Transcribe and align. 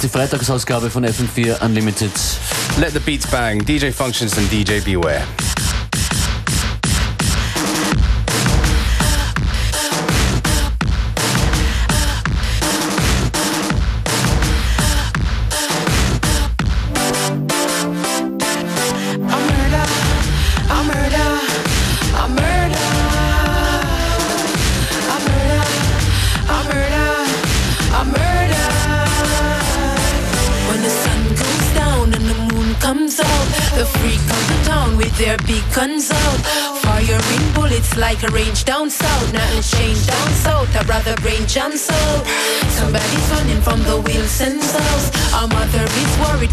ist 0.00 0.14
die 0.14 0.18
Freitagsausgabe 0.18 0.88
von 0.88 1.04
FM4 1.04 1.62
Unlimited. 1.62 2.12
Let 2.78 2.92
the 2.92 3.00
beats 3.00 3.26
bang. 3.26 3.62
DJ 3.62 3.90
Functions 3.90 4.36
and 4.38 4.50
DJ 4.50 4.80
Beware. 4.82 5.26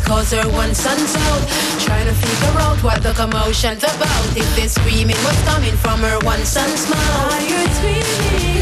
Cause 0.07 0.31
her 0.31 0.49
one 0.49 0.73
son's 0.73 1.15
out. 1.15 1.41
Trying 1.79 2.07
to 2.07 2.13
figure 2.13 2.59
out 2.61 2.81
what 2.83 3.03
the 3.03 3.13
commotion's 3.13 3.83
about. 3.83 4.37
If 4.37 4.47
this 4.55 4.73
screaming 4.75 5.17
was 5.27 5.39
coming 5.43 5.75
from 5.75 5.99
her 5.99 6.17
one 6.19 6.43
son's 6.45 6.89
mouth. 6.89 7.33
I 7.33 7.39
screaming 7.77 8.05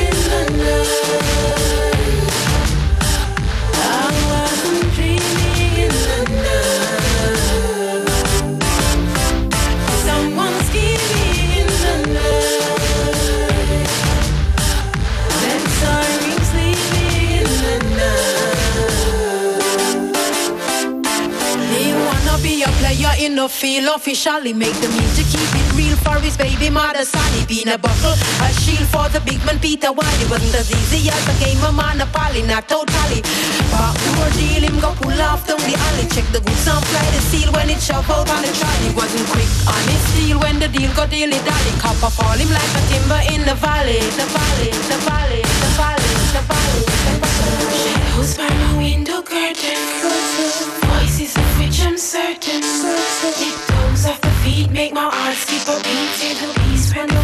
in 0.05 0.15
the 0.31 0.43
night. 0.63 1.05
you 4.97 5.04
no 23.45 23.49
feel 23.49 23.93
officially 23.93 24.53
make 24.53 24.73
the 24.81 24.89
to 25.13 25.23
keep 25.29 25.51
it 25.53 25.69
real 25.77 25.95
for 25.97 26.17
his 26.19 26.35
baby 26.35 26.69
mother 26.69 27.05
Sally 27.05 27.45
being 27.45 27.69
a 27.69 27.77
buckle 27.77 28.17
a 28.41 28.49
shield 28.61 28.87
for 28.89 29.05
the 29.13 29.21
big 29.21 29.37
man 29.45 29.59
Peter 29.59 29.91
Wiley. 29.91 30.25
Wasn't 30.31 30.55
as 30.55 30.71
easy 30.71 31.09
as 31.13 31.25
a 31.29 31.35
game 31.37 31.61
of 31.61 31.75
monopoly 31.75 32.41
not 32.41 32.65
totally. 32.67 33.21
But 33.69 33.93
poor 34.01 34.29
deal 34.33 34.65
him 34.65 34.79
go 34.81 34.89
pull 34.97 35.21
off 35.21 35.45
down 35.45 35.61
the 35.61 35.77
alley. 35.77 36.05
Check 36.09 36.25
the 36.33 36.41
goods 36.41 36.65
and 36.65 36.81
fly 36.89 37.05
the 37.13 37.21
seal 37.29 37.51
when 37.53 37.69
it 37.69 37.85
out 37.93 38.09
on 38.09 38.41
the 38.41 38.51
trolley. 38.57 38.89
Wasn't 38.97 39.27
quick 39.29 39.51
on 39.69 39.83
his 39.93 40.01
steel 40.09 40.39
when 40.41 40.57
the 40.57 40.69
deal 40.69 40.89
got 40.97 41.13
dilly 41.13 41.37
dally. 41.45 41.73
Copper 41.77 42.09
fall 42.09 42.37
him 42.41 42.49
like 42.49 42.73
a 42.73 42.81
timber 42.89 43.21
in 43.29 43.45
the 43.45 43.53
valley 43.61 44.01
the 44.17 44.25
valley 44.33 44.73
the 44.89 44.97
valley 45.05 45.41
the 45.45 45.69
valley 45.77 46.13
the 46.33 46.41
valley, 46.49 46.81
the 46.81 47.13
valley. 47.21 47.34
Shadows 48.25 48.37
by 48.37 48.49
my 48.49 48.77
window 48.77 49.21
curtain 49.21 49.77
voices 50.89 51.35
of 51.37 51.59
which 51.59 51.85
I'm 51.85 51.97
certain. 51.97 52.61
Tiptoes 52.61 54.05
off 54.05 54.21
the 54.21 54.29
feet 54.43 54.71
make 54.71 54.93
my 54.93 55.09
heart 55.11 55.35
skip 55.35 55.67
a 55.67 55.75
beat. 55.83 56.09
Say 56.17 56.33
the 56.33 56.53
peace 56.61 56.95
when 56.95 57.07
the. 57.07 57.15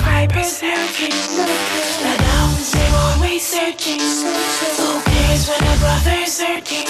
The 2.02 2.18
downs 2.18 2.72
they're 2.72 2.96
always 2.96 3.46
searching. 3.46 4.00
Who 4.00 5.02
cares 5.02 5.48
when 5.50 5.64
a 5.64 5.75
brother's 5.80 6.40
hurting? 6.40 6.88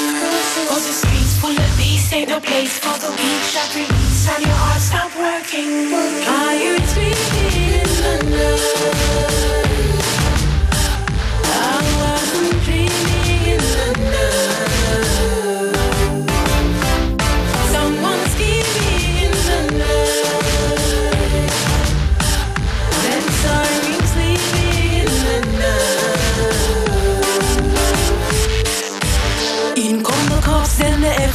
Cause 0.67 0.85
the 0.87 0.93
streets 0.93 1.37
full 1.39 1.51
of 1.51 1.77
beasts 1.77 2.13
ain't 2.13 2.29
no 2.29 2.39
place 2.39 2.79
for 2.79 2.97
the 2.99 3.09
weak. 3.11 3.41
Shot 3.51 3.75
release 3.75 4.29
and 4.29 4.43
your 4.45 4.55
heart 4.55 4.81
stop 4.81 5.11
working. 5.15 5.93
Are 6.27 6.55
you 6.55 6.79
screaming 6.87 7.71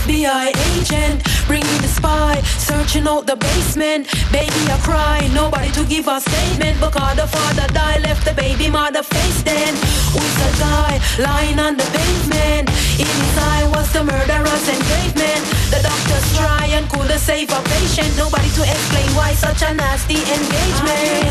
FBI 0.06 0.54
agent, 0.78 1.18
bringing 1.48 1.80
the 1.82 1.88
spy, 1.88 2.40
searching 2.58 3.08
out 3.08 3.26
the 3.26 3.34
basement. 3.34 4.06
Baby, 4.30 4.62
I 4.70 4.78
cry, 4.86 5.18
nobody 5.34 5.70
to 5.72 5.84
give 5.84 6.06
a 6.06 6.20
statement. 6.20 6.78
Because 6.78 7.16
the 7.16 7.26
father 7.26 7.66
died, 7.74 8.02
left 8.02 8.24
the 8.24 8.32
baby 8.34 8.70
mother 8.70 9.02
face 9.02 9.42
then. 9.42 9.74
With 10.14 10.34
the 10.38 10.50
guy 10.62 11.00
lying 11.18 11.58
on 11.58 11.76
the 11.76 11.82
pavement. 11.90 12.70
In 13.02 13.10
his 13.18 13.38
eye 13.50 13.66
was 13.74 13.92
the 13.92 14.04
murderer's 14.04 14.68
engravement. 14.70 15.42
The 15.74 15.82
doctors 15.82 16.26
try 16.38 16.66
and 16.70 16.88
couldn't 16.88 17.18
save 17.18 17.50
a 17.50 17.60
patient. 17.74 18.16
Nobody 18.16 18.48
to 18.54 18.62
explain 18.62 19.10
why 19.18 19.34
such 19.34 19.62
a 19.62 19.74
nasty 19.74 20.22
engagement. 20.22 21.26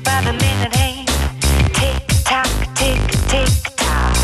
by 0.00 0.20
the 0.22 0.32
minute. 0.32 1.06
Tick 1.72 2.02
tock, 2.24 2.50
tick 2.74 2.98
tick 3.30 3.48
tock. 3.76 4.16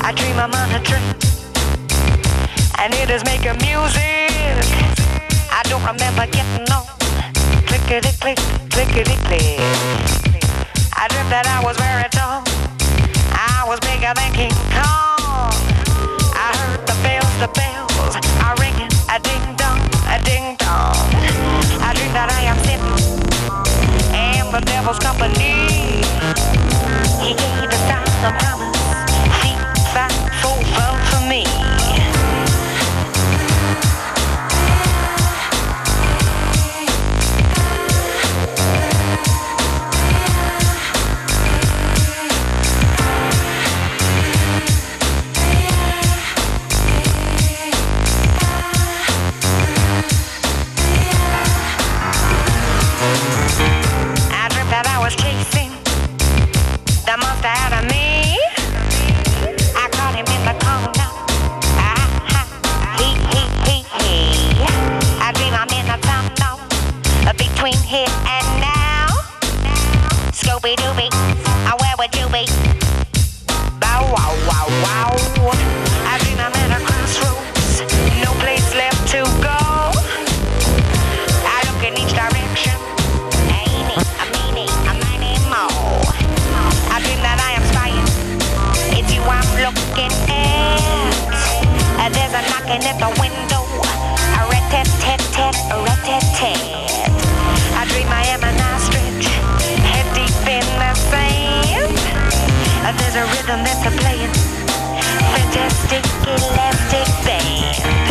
I 0.00 0.12
dream 0.16 0.38
I'm 0.38 0.54
on 0.54 0.70
a 0.72 0.80
and 2.80 2.94
it 2.94 3.10
is 3.10 3.22
making 3.24 3.58
music. 3.60 4.32
I 5.52 5.60
don't 5.68 5.84
remember 5.84 6.24
getting 6.32 6.64
on. 6.72 6.86
Clickety 7.68 8.12
click, 8.20 8.38
clickety 8.72 9.16
click. 9.28 9.60
I 10.96 11.08
dreamt 11.12 11.28
that 11.28 11.44
I 11.44 11.60
was 11.62 11.76
very 11.76 12.08
tall. 12.16 12.40
I 13.36 13.68
was 13.68 13.78
bigger 13.80 14.14
than 14.16 14.32
King 14.32 14.56
Kong. 14.72 15.52
I 16.32 16.56
heard 16.56 16.80
the 16.88 16.96
bells, 17.04 17.34
the 17.44 17.52
bells 17.52 18.16
are 18.40 18.56
ringing, 18.64 18.88
a 19.12 19.20
ding 19.20 19.44
dong, 19.60 19.76
a 20.08 20.16
ding 20.24 20.56
dong. 20.56 20.96
I 21.84 21.92
dream 21.92 22.12
that 22.14 22.32
I 22.32 22.40
am 22.48 22.55
the 24.60 24.64
devil's 24.64 24.98
company. 24.98 26.02
He 27.20 27.34
gave 27.34 27.68
the 27.68 27.76
sign 27.88 28.24
of 28.24 28.75
looking 89.74 90.12
at. 90.30 91.26
Uh, 91.98 92.08
there's 92.10 92.34
a 92.34 92.42
knocking 92.50 92.84
at 92.86 92.98
the 93.02 93.10
window. 93.18 93.62
A 94.38 94.42
rat 94.46 94.62
tat 94.70 94.86
tat 95.02 95.20
tat, 95.34 95.56
a 95.72 95.82
rat 95.82 95.98
tat 96.06 96.22
tat. 96.38 96.60
I 97.74 97.84
dream 97.90 98.06
I 98.08 98.26
am 98.30 98.42
an 98.44 98.58
ostrich, 98.70 99.26
head 99.90 100.06
deep 100.14 100.36
in 100.46 100.66
the 100.78 100.92
sand. 101.10 101.98
Uh, 102.84 102.92
there's 102.98 103.16
a 103.16 103.24
rhythm 103.34 103.64
that's 103.66 103.84
a 103.86 103.92
playing. 103.98 104.32
Fantastic 105.34 106.04
elastic 106.26 107.08
band. 107.24 108.05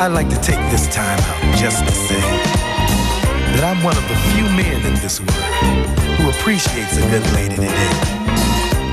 I'd 0.00 0.12
like 0.12 0.30
to 0.30 0.40
take 0.40 0.56
this 0.70 0.88
time 0.88 1.18
out 1.28 1.58
just 1.58 1.84
to 1.84 1.92
say 1.92 2.24
that 3.52 3.60
I'm 3.60 3.84
one 3.84 3.92
of 3.92 4.08
the 4.08 4.16
few 4.32 4.48
men 4.56 4.80
in 4.88 4.94
this 5.04 5.20
world 5.20 5.84
who 6.16 6.30
appreciates 6.30 6.96
a 6.96 7.04
good 7.12 7.20
lady 7.36 7.60
today. 7.60 7.92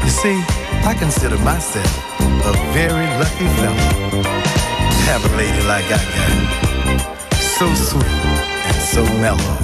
You 0.04 0.12
see, 0.12 0.36
I 0.84 0.94
consider 1.00 1.40
myself 1.48 1.88
a 2.20 2.52
very 2.76 3.08
lucky 3.24 3.48
fellow 3.56 4.20
to 4.20 5.00
have 5.08 5.24
a 5.24 5.32
lady 5.40 5.64
like 5.64 5.88
I 5.88 6.04
got. 6.12 7.40
So 7.40 7.72
sweet 7.72 8.04
and 8.68 8.76
so 8.76 9.08
mellow. 9.24 9.56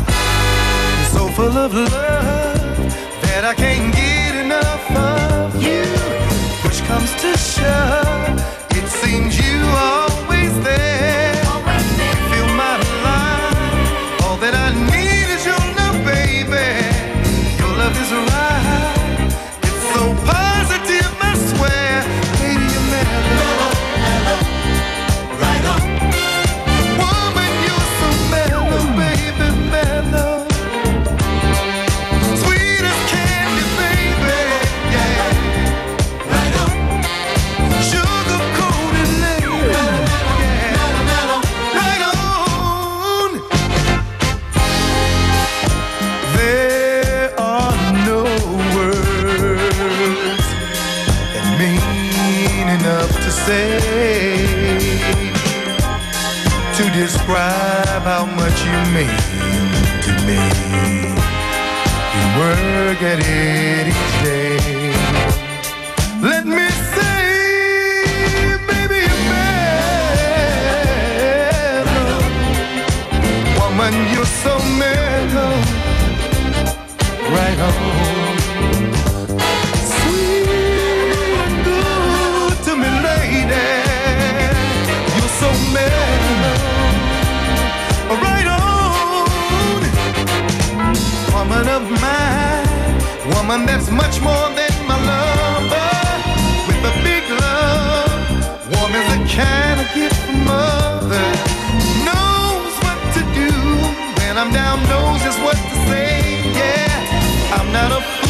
So 1.11 1.27
full 1.27 1.57
of 1.59 1.73
love 1.73 2.87
that 3.27 3.43
I 3.43 3.53
can't 3.53 3.91
get 3.91 4.47
enough 4.47 4.87
of 4.95 5.61
you. 5.61 5.83
Push 6.63 6.79
comes 6.87 7.11
to 7.19 7.35
shove, 7.35 8.39
it 8.79 8.87
seems 8.87 9.42
it 63.01 63.87
each 63.87 64.23
day. 64.23 64.93
Let 66.21 66.45
me 66.45 66.67
say, 66.95 68.57
baby, 68.67 69.01
you're 69.05 69.23
mellow. 71.89 72.19
Woman, 73.59 73.93
you're 74.13 74.33
so 74.43 74.53
mellow. 74.79 75.53
Right 77.35 77.59
on. 77.59 78.12
Much 93.61 94.19
more 94.19 94.49
than 94.55 94.73
my 94.87 94.97
lover. 94.97 95.93
With 96.67 96.91
a 96.91 96.93
big 97.03 97.23
love, 97.29 98.71
warm 98.73 98.91
as 98.95 99.07
a 99.13 99.27
can 99.27 99.79
of 99.79 99.93
gift 99.93 100.15
from 100.25 100.43
mother. 100.43 101.27
Knows 102.03 102.73
what 102.81 102.99
to 103.13 103.21
do 103.37 103.51
when 104.17 104.37
I'm 104.39 104.51
down, 104.51 104.81
knows 104.89 105.21
just 105.21 105.39
what 105.43 105.55
to 105.55 105.75
say. 105.87 106.41
Yeah, 106.55 107.53
I'm 107.53 107.71
not 107.71 107.91
a 107.91 108.22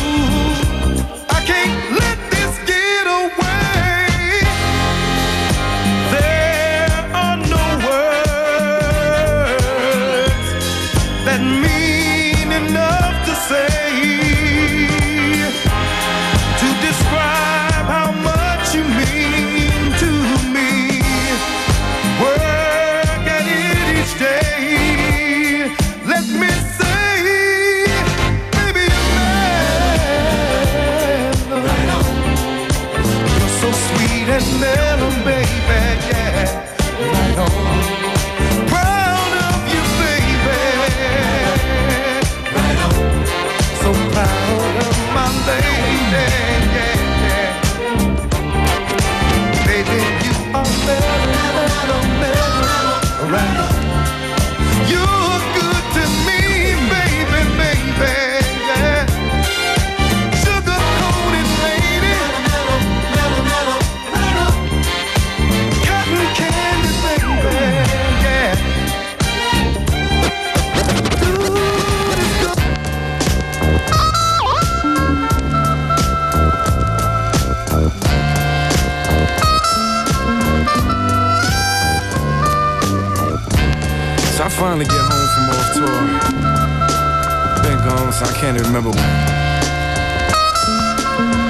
can't 88.54 88.66
even 88.66 88.76
remember 88.76 88.96
when. 88.96 89.10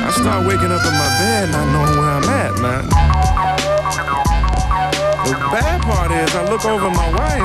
I 0.08 0.12
start 0.16 0.48
waking 0.48 0.72
up 0.72 0.86
in 0.86 0.94
my 0.94 1.10
bed 1.20 1.52
not 1.52 1.68
knowing 1.74 2.00
where 2.00 2.12
I'm 2.12 2.24
at, 2.24 2.54
man. 2.62 2.88
The 5.26 5.36
bad 5.52 5.82
part 5.82 6.12
is 6.12 6.34
I 6.34 6.44
look 6.50 6.64
over 6.66 6.90
my 6.90 7.10
wife. 7.12 7.44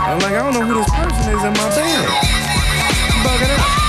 I'm 0.00 0.18
like, 0.18 0.34
I 0.34 0.42
don't 0.42 0.54
know 0.54 0.66
who 0.66 0.74
this 0.74 0.90
person 0.90 1.34
is 1.34 1.44
in 1.44 1.52
my 1.52 1.68
bed. 1.70 2.08
Bugging. 3.22 3.85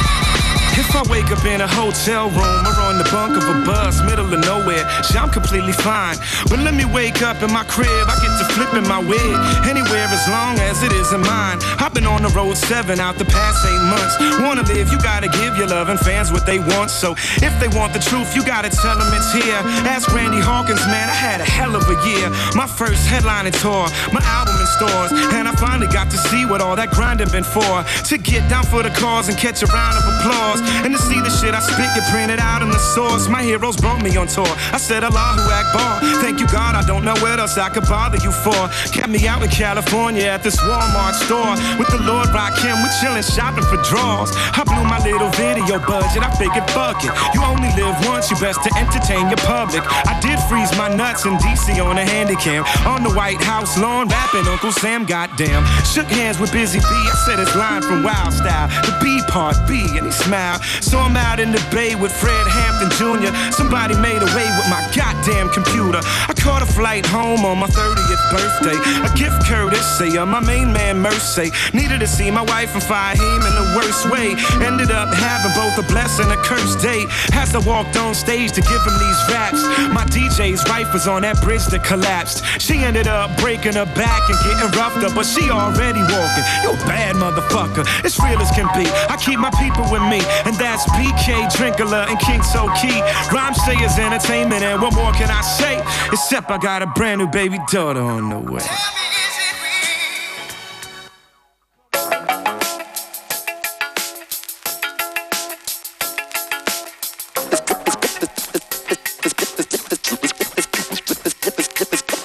I 0.98 1.06
wake 1.14 1.30
up 1.30 1.46
in 1.46 1.62
a 1.62 1.68
hotel 1.68 2.26
room 2.34 2.66
or 2.66 2.74
on 2.90 2.98
the 2.98 3.06
bunk 3.14 3.38
of 3.38 3.46
a 3.46 3.62
bus, 3.70 4.02
middle 4.02 4.34
of 4.34 4.40
nowhere, 4.42 4.82
shit, 5.06 5.22
I'm 5.22 5.30
completely 5.30 5.72
fine. 5.72 6.18
But 6.50 6.66
let 6.66 6.74
me 6.74 6.86
wake 6.90 7.22
up 7.22 7.38
in 7.46 7.54
my 7.54 7.64
crib, 7.70 8.10
I 8.10 8.18
get 8.18 8.34
to 8.42 8.46
flipping 8.58 8.90
my 8.90 8.98
wig 8.98 9.38
anywhere 9.70 10.10
as 10.10 10.26
long 10.26 10.58
as 10.58 10.82
it 10.82 10.92
isn't 10.92 11.22
mine. 11.22 11.62
I've 11.78 11.94
been 11.94 12.10
on 12.10 12.24
the 12.24 12.34
road 12.34 12.58
seven 12.58 13.00
out 13.00 13.22
the 13.22 13.30
past 13.30 13.62
eight 13.70 13.84
months. 13.94 14.42
Wanna 14.42 14.66
live, 14.66 14.90
you 14.90 14.98
gotta 14.98 15.30
give 15.30 15.56
your 15.56 15.68
loving 15.68 16.02
fans 16.02 16.32
what 16.32 16.48
they 16.48 16.58
want. 16.58 16.90
So 16.90 17.14
if 17.46 17.54
they 17.62 17.70
want 17.78 17.94
the 17.94 18.02
truth, 18.02 18.34
you 18.36 18.42
gotta 18.42 18.74
tell 18.74 18.98
them 18.98 19.14
it's 19.14 19.30
here. 19.32 19.62
Ask 19.86 20.10
Randy 20.10 20.42
Hawkins, 20.42 20.82
man, 20.90 21.14
I 21.14 21.14
had 21.14 21.42
a 21.42 21.46
hell 21.46 21.76
of 21.76 21.86
a 21.86 21.98
year. 22.10 22.26
My 22.58 22.66
first 22.66 23.06
headlining 23.06 23.54
tour, 23.62 23.86
my 24.10 24.26
album 24.26 24.58
in 24.58 24.66
stores, 24.66 25.12
and 25.38 25.48
I 25.48 25.54
finally 25.62 25.94
got 25.94 26.10
to 26.10 26.18
see 26.18 26.46
what 26.46 26.60
all 26.60 26.76
that 26.76 26.90
grinding 26.90 27.30
been 27.30 27.46
for. 27.46 27.86
To 28.10 28.18
get 28.18 28.50
down 28.50 28.66
for 28.66 28.82
the 28.82 28.90
cause 28.98 29.30
and 29.30 29.38
catch 29.38 29.62
a 29.62 29.68
round 29.68 29.94
of 30.02 30.06
applause. 30.18 30.87
And 30.88 30.96
to 30.96 31.02
see 31.04 31.20
the 31.20 31.30
shit 31.30 31.52
I 31.52 31.60
spit 31.60 31.92
get 32.00 32.08
printed 32.08 32.40
out 32.40 32.62
in 32.64 32.70
the 32.72 32.80
source. 32.80 33.28
My 33.28 33.44
heroes 33.44 33.76
brought 33.76 34.02
me 34.02 34.16
on 34.16 34.26
tour. 34.26 34.48
I 34.72 34.80
said 34.80 35.04
Allahu 35.04 35.44
Akbar. 35.44 36.00
Thank 36.24 36.40
you 36.40 36.48
God, 36.48 36.80
I 36.80 36.84
don't 36.88 37.04
know 37.04 37.20
what 37.20 37.44
else 37.44 37.58
I 37.58 37.68
could 37.68 37.84
bother 37.92 38.16
you 38.24 38.32
for. 38.32 38.56
Kept 38.96 39.12
me 39.12 39.28
out 39.28 39.44
in 39.44 39.50
California 39.50 40.24
at 40.24 40.44
this 40.44 40.56
Walmart 40.64 41.20
store 41.28 41.60
with 41.76 41.92
the 41.92 42.00
Lord 42.08 42.32
Rakim. 42.32 42.72
We 42.80 42.88
chillin' 43.04 43.28
shopping 43.28 43.68
for 43.68 43.76
draws. 43.84 44.32
I 44.56 44.64
blew 44.64 44.80
my 44.88 45.04
little 45.04 45.28
video 45.36 45.76
budget. 45.84 46.24
I 46.24 46.32
figured 46.40 46.64
fuck 46.72 47.04
it. 47.04 47.12
You 47.36 47.44
only 47.44 47.68
live 47.76 48.00
once, 48.08 48.32
you 48.32 48.40
best 48.40 48.64
to 48.64 48.72
entertain 48.80 49.28
your 49.28 49.44
public. 49.44 49.84
I 49.84 50.16
did 50.24 50.40
freeze 50.48 50.72
my 50.80 50.88
nuts 50.88 51.28
in 51.28 51.36
DC 51.44 51.84
on 51.84 52.00
a 52.00 52.06
handycam. 52.08 52.64
On 52.88 53.04
the 53.04 53.12
White 53.12 53.44
House 53.44 53.76
lawn, 53.76 54.08
rapping 54.08 54.48
Uncle 54.48 54.72
Sam, 54.72 55.04
goddamn. 55.04 55.68
Shook 55.84 56.08
hands 56.08 56.40
with 56.40 56.54
Busy 56.56 56.80
Bee. 56.80 57.04
I 57.12 57.16
said 57.28 57.40
his 57.44 57.54
line 57.60 57.84
from 57.84 58.08
Wild 58.08 58.32
Style. 58.32 58.72
The 58.88 58.96
B 59.04 59.20
part 59.28 59.60
B, 59.68 59.84
and 60.00 60.08
he 60.08 60.14
smiled. 60.16 60.64
So 60.82 61.00
I'm 61.00 61.18
out 61.18 61.40
in 61.40 61.52
the 61.52 61.64
bay 61.72 61.96
with 61.96 62.12
Fred 62.12 62.46
Hampton 62.48 62.92
Jr. 63.00 63.34
Somebody 63.52 63.96
made 63.98 64.22
away 64.22 64.48
with 64.58 64.68
my 64.70 64.84
goddamn 64.94 65.50
computer. 65.50 66.00
I 66.04 66.34
caught 66.38 66.62
a 66.62 66.66
flight 66.66 67.06
home 67.06 67.46
on 67.46 67.58
my 67.58 67.68
30th 67.68 68.24
birthday. 68.30 68.78
A 69.02 69.10
gift 69.18 69.48
courtesy 69.48 70.18
of 70.18 70.28
my 70.28 70.40
main 70.40 70.72
man 70.72 71.00
Mercy. 71.02 71.52
Needed 71.74 72.00
to 72.02 72.08
see 72.08 72.30
my 72.32 72.44
wife 72.44 72.74
and 72.74 72.84
Faheem 72.84 73.42
in 73.42 73.54
the 73.58 73.68
worst 73.76 74.10
way. 74.12 74.36
Ended 74.66 74.92
up 74.92 75.14
having 75.14 75.54
both 75.56 75.78
a 75.78 75.86
blessing 75.92 76.28
and 76.30 76.34
a 76.34 76.44
cursed 76.44 76.82
day. 76.82 77.06
As 77.34 77.54
I 77.56 77.60
walked 77.60 77.96
on 77.98 78.14
stage 78.16 78.52
to 78.54 78.62
give 78.62 78.82
him 78.82 78.98
these 78.98 79.22
raps, 79.30 79.62
my 79.94 80.04
DJ's 80.10 80.64
wife 80.70 80.92
was 80.94 81.08
on 81.08 81.22
that 81.22 81.42
bridge 81.42 81.66
that 81.68 81.84
collapsed. 81.84 82.44
She 82.60 82.80
ended 82.80 83.08
up 83.08 83.36
breaking 83.38 83.74
her 83.74 83.86
back 83.94 84.22
and 84.30 84.38
getting 84.44 84.72
roughed 84.80 85.04
up, 85.04 85.14
but 85.16 85.26
she 85.26 85.50
already 85.50 86.02
walking. 86.02 86.46
You 86.64 86.72
a 86.74 86.80
bad 86.86 87.16
motherfucker. 87.16 87.86
It's 88.04 88.20
real 88.20 88.40
as 88.40 88.52
can 88.52 88.68
be. 88.74 88.90
I 89.10 89.16
keep 89.18 89.40
my 89.40 89.52
people 89.62 89.86
with 89.92 90.04
me, 90.10 90.22
and 90.46 90.57
that's 90.58 90.86
BK, 90.92 91.50
Drinkler, 91.52 92.08
and 92.10 92.20
King 92.20 92.42
So 92.44 92.68
Key. 92.82 93.02
Rhymesayers 93.30 94.00
entertainment, 94.00 94.64
and 94.64 94.82
what 94.82 94.94
more 94.96 95.12
can 95.14 95.30
I 95.30 95.42
say? 95.42 95.78
Except 96.12 96.50
I 96.50 96.58
got 96.58 96.82
a 96.82 96.88
brand 96.88 97.20
new 97.22 97.28
baby 97.28 97.60
daughter 97.72 98.02
on 98.02 98.30
the 98.30 98.52
way. 98.52 98.62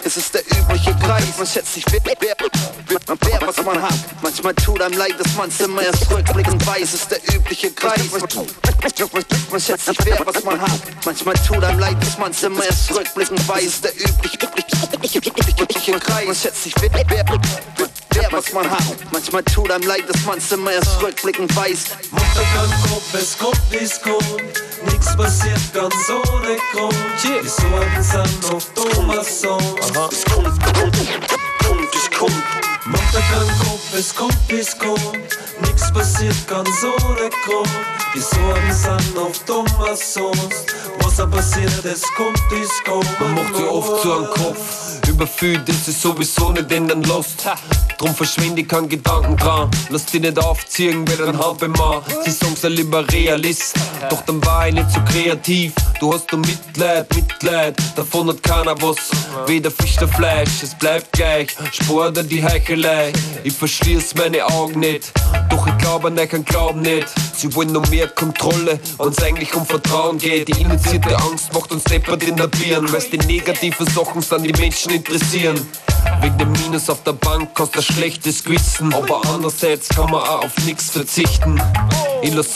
Es 0.04 0.16
ist 0.16 0.34
der 0.34 0.42
übliche 0.42 0.94
Kreis, 0.96 1.38
man 1.38 1.46
schätzt 1.46 1.74
sich 1.74 1.84
wer, 1.90 2.36
wer, 3.20 3.40
wer, 3.40 3.48
was 3.48 3.64
man 3.64 3.82
hat. 3.82 3.94
Manchmal 4.22 4.54
tut 4.54 4.80
einem 4.80 4.96
leid, 4.98 5.14
dass 5.18 5.34
man's 5.34 5.60
immer 5.60 5.82
erst 5.82 6.10
rückblickend 6.10 6.66
weiß. 6.66 6.94
Ist 6.94 7.10
der 7.10 7.18
übliche 7.34 7.70
Kreis, 7.72 8.10
man, 8.10 8.22
man 9.50 9.60
schätzt 9.60 9.86
sich 9.86 9.98
wer, 10.04 10.18
was 10.24 10.44
man 10.44 10.60
hat. 10.60 10.80
Manchmal 11.04 11.34
tut 11.34 11.62
einem 11.64 11.78
leid, 11.78 11.96
dass 12.00 12.18
man's 12.18 12.42
immer 12.42 12.64
erst 12.64 12.90
rückblickend 12.94 13.48
weiß. 13.48 13.62
Es 13.62 13.74
ist 13.74 13.84
der 13.84 13.94
übliche, 13.94 14.38
übliche, 15.16 15.62
übliche 15.62 15.92
Kreis, 15.98 16.26
man 16.26 16.36
schätzt 16.36 16.64
sich 16.64 16.74
wer, 16.80 16.90
wer, 16.92 17.04
wer, 17.08 17.40
wer, 18.10 18.32
was 18.32 18.52
man 18.52 18.70
hat. 18.70 18.82
Manchmal 19.12 19.42
tut 19.44 19.70
einem 19.70 19.86
leid, 19.86 20.04
dass 20.08 20.24
man's 20.24 20.50
immer 20.52 20.72
erst 20.72 21.02
rückblickend 21.02 21.54
weiß. 21.54 21.84
Muttergang 22.10 22.70
kommt, 22.82 23.14
es 23.14 23.38
kommt, 23.38 23.60
wie's 23.70 24.00
kommt. 24.00 24.42
Nix 24.84 25.16
passiert 25.16 25.60
ganz 25.72 25.94
ohne 26.08 26.56
Grund. 26.72 26.94
Die 27.22 27.48
Sorgen 27.48 28.02
sind 28.02 28.52
oft 28.52 28.74
Thomas-Songs. 28.74 29.86
Es 29.86 30.24
kommt, 30.24 30.64
kommt, 30.64 30.96
kommt, 31.62 31.94
es 31.94 32.18
kommt. 32.18 32.42
Muttergang 32.92 33.48
kommt, 33.58 33.94
es 33.98 34.14
kommt, 34.14 34.38
wie's 34.48 34.78
kommt. 34.78 35.18
Nix 35.62 35.92
passiert 35.92 36.36
ganz 36.46 36.68
ohne 36.82 37.30
Grund. 37.44 37.68
Die 38.14 38.20
Sorgen 38.20 38.72
sind 38.72 39.18
oft 39.18 39.46
Thomas-Songs. 39.46 40.66
Was 41.00 41.20
auch 41.20 41.30
passiert, 41.30 41.84
es 41.84 42.02
kommt, 42.14 42.38
es 42.52 42.84
kommt. 42.84 43.20
Man 43.20 43.34
macht 43.34 43.56
sich 43.56 43.64
oft 43.64 44.02
so 44.02 44.12
einen 44.12 44.26
Kopf. 44.26 45.08
Überfühlt 45.08 45.66
ist 45.68 45.88
es 45.88 46.02
sowieso 46.02 46.52
nicht 46.52 46.70
in 46.70 46.88
den 46.88 47.02
Lust. 47.04 47.44
Drum 47.98 48.14
verschwinde 48.14 48.62
ich 48.62 48.68
keinen 48.68 48.88
Gedanken 48.88 49.36
dran. 49.36 49.70
Lass 49.88 50.04
dich 50.06 50.20
nicht 50.20 50.38
aufziehen, 50.38 51.06
wie 51.08 51.22
ein 51.22 51.38
Hauptmann. 51.38 52.02
Sie 52.24 52.30
sagen 52.30 52.56
so 52.56 52.68
lieber 52.68 53.08
Realist. 53.10 53.74
Doch 54.10 54.22
dann 54.22 54.44
war 54.44 54.68
ich 54.68 54.74
nicht 54.74 54.90
so 54.90 55.00
kreativ. 55.04 55.72
Du 56.02 56.12
hast 56.12 56.32
nur 56.32 56.40
Mitleid, 56.40 57.14
Mitleid. 57.14 57.76
Davon 57.94 58.26
hat 58.26 58.42
keiner 58.42 58.74
was. 58.82 58.96
Weder 59.46 59.70
Fisch 59.70 59.94
der 59.94 60.08
Fleisch, 60.08 60.60
es 60.60 60.74
bleibt 60.74 61.12
gleich. 61.12 61.50
Sport 61.70 62.18
oder 62.18 62.24
die 62.24 62.42
Heuchelei. 62.42 63.12
Ich 63.44 63.52
verschließ 63.52 64.16
meine 64.16 64.44
Augen 64.44 64.80
nicht. 64.80 65.12
Doch 65.48 65.64
ich 65.64 65.78
glaube 65.78 66.08
an 66.08 66.18
euch 66.18 66.30
Glauben 66.44 66.80
nicht. 66.80 67.06
Sie 67.36 67.54
wollen 67.54 67.70
noch 67.70 67.88
mehr 67.88 68.08
Kontrolle, 68.08 68.80
wenn's 68.98 69.22
eigentlich 69.22 69.54
um 69.54 69.64
Vertrauen 69.64 70.18
geht. 70.18 70.48
Die 70.48 70.60
initiierte 70.60 71.16
Angst 71.18 71.52
macht 71.52 71.70
uns 71.70 71.84
deppert 71.84 72.24
in 72.24 72.36
der 72.36 72.48
Birn, 72.48 72.92
weil's 72.92 73.08
die 73.08 73.18
negativen 73.18 73.86
Sachen 73.86 74.22
sind 74.22 74.42
die 74.42 74.60
Menschen 74.60 74.90
interessieren. 74.90 75.64
Wegen 76.20 76.36
dem 76.36 76.50
Minus 76.50 76.90
auf 76.90 77.04
der 77.04 77.12
Bank 77.12 77.50
hast 77.60 77.76
ein 77.76 77.82
schlechtes 77.82 78.42
Gewissen, 78.42 78.92
aber 78.92 79.22
andererseits 79.32 79.88
kann 79.90 80.10
man 80.10 80.22
auch 80.22 80.46
auf 80.46 80.58
nichts 80.66 80.90
verzichten. 80.90 81.62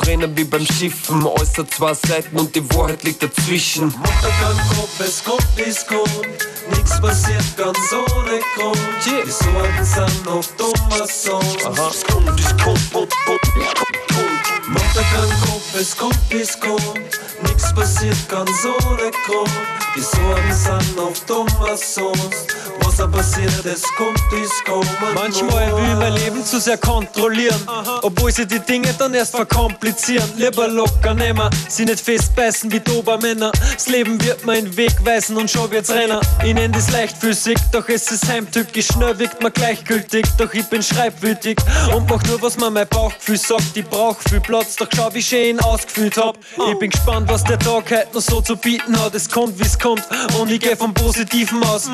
Rennen 0.06 0.37
wie 0.37 0.44
beim 0.44 0.64
Schiffen, 0.64 1.26
äußert 1.26 1.75
zwei 1.75 1.92
Seiten 1.92 2.37
und 2.37 2.54
die 2.54 2.62
Wahrheit 2.75 3.02
liegt 3.02 3.23
dazwischen. 3.23 3.87
Mutter 3.87 4.30
kann 4.40 4.56
Kopf, 4.68 5.00
es 5.00 5.25
kommt, 5.25 5.46
wie's 5.56 5.85
kommt. 5.87 6.26
Nix 6.70 7.00
passiert 7.00 7.56
ganz 7.56 7.78
ohne 7.92 8.40
Grund. 8.54 8.78
Die 9.04 9.30
Sorgen 9.30 9.85
sind 9.85 10.25
noch 10.25 10.44
dummer 10.56 11.06
Songs. 11.08 11.56
Es 11.90 12.04
kommt, 12.04 12.40
es 12.40 12.56
kommt, 12.62 12.92
kommt, 12.92 13.12
kommt. 13.26 14.68
Mutter 14.68 15.04
kann 15.12 15.30
Kopf, 15.40 15.75
es 15.80 15.96
kommt, 15.96 16.18
wie's 16.30 16.61
kommt. 16.61 17.00
Nix 17.42 17.75
passiert 17.75 18.28
ganz 18.28 18.64
ohne 18.64 19.11
Grund. 19.26 19.85
Die 19.96 20.02
Sorgen 20.02 20.52
sind 20.52 20.96
noch 20.96 21.16
dummer 21.26 21.74
Songs. 21.74 22.46
Was 22.80 22.98
er 22.98 23.08
passiert, 23.08 23.64
es 23.64 23.82
kommt, 23.96 24.20
wie's 24.30 24.62
kommen 24.66 24.86
Manchmal 25.14 25.74
will 25.74 25.84
ich 25.84 25.98
mein 25.98 26.12
Leben 26.12 26.44
zu 26.44 26.60
sehr 26.60 26.76
kontrollieren, 26.76 27.60
obwohl 28.02 28.30
sie 28.30 28.46
die 28.46 28.60
Dinge 28.60 28.92
dann 28.98 29.14
erst 29.14 29.34
verkomplizieren. 29.34 30.30
Lieber 30.36 30.68
locker 30.68 31.14
nehmen, 31.14 31.48
sie 31.68 31.86
nicht 31.86 32.00
festbeißen 32.00 32.70
wie 32.70 32.80
Dobermänner. 32.80 33.50
Das 33.52 33.88
Leben 33.88 34.22
wird 34.22 34.44
mir 34.44 34.52
einen 34.52 34.76
Weg 34.76 34.92
weisen 35.02 35.36
und 35.38 35.50
schon 35.50 35.70
wird's 35.70 35.90
rennen. 35.90 36.20
Ich 36.44 36.52
nenn 36.52 36.72
das 36.72 36.90
leichtfüßig, 36.90 37.56
doch 37.72 37.88
es 37.88 38.10
ist 38.10 38.28
heimtückisch. 38.28 38.88
Schnell 38.88 39.18
wirkt 39.18 39.42
mir 39.42 39.50
gleichgültig, 39.50 40.26
doch 40.36 40.52
ich 40.52 40.66
bin 40.66 40.82
schreibwütig 40.82 41.56
und 41.94 42.08
mach 42.10 42.22
nur, 42.24 42.42
was 42.42 42.58
mir 42.58 42.70
mein 42.70 42.88
Bauchgefühl 42.88 43.38
sagt. 43.38 43.74
Ich 43.74 43.86
brauch 43.86 44.16
viel 44.28 44.40
Platz, 44.40 44.76
doch 44.76 44.88
schau, 44.94 45.08
wie 45.14 45.22
schön 45.22 45.58
ausgefüllt 45.60 46.18
hab. 46.18 46.36
Ich 46.70 46.78
bin 46.78 46.90
gespannt, 46.90 47.28
was 47.30 47.44
der 47.44 47.58
Tag 47.58 47.90
heute 47.90 48.08
noch 48.12 48.20
so 48.20 48.42
zu 48.42 48.56
bieten 48.56 48.98
hat. 49.00 49.14
Es 49.14 49.30
kommt, 49.30 49.58
wie's 49.58 49.78
kommt 49.78 49.85
und 49.86 50.50
ich 50.50 50.60
geh 50.60 50.76
vom 50.76 50.92
Positiven 50.92 51.62
aus. 51.64 51.88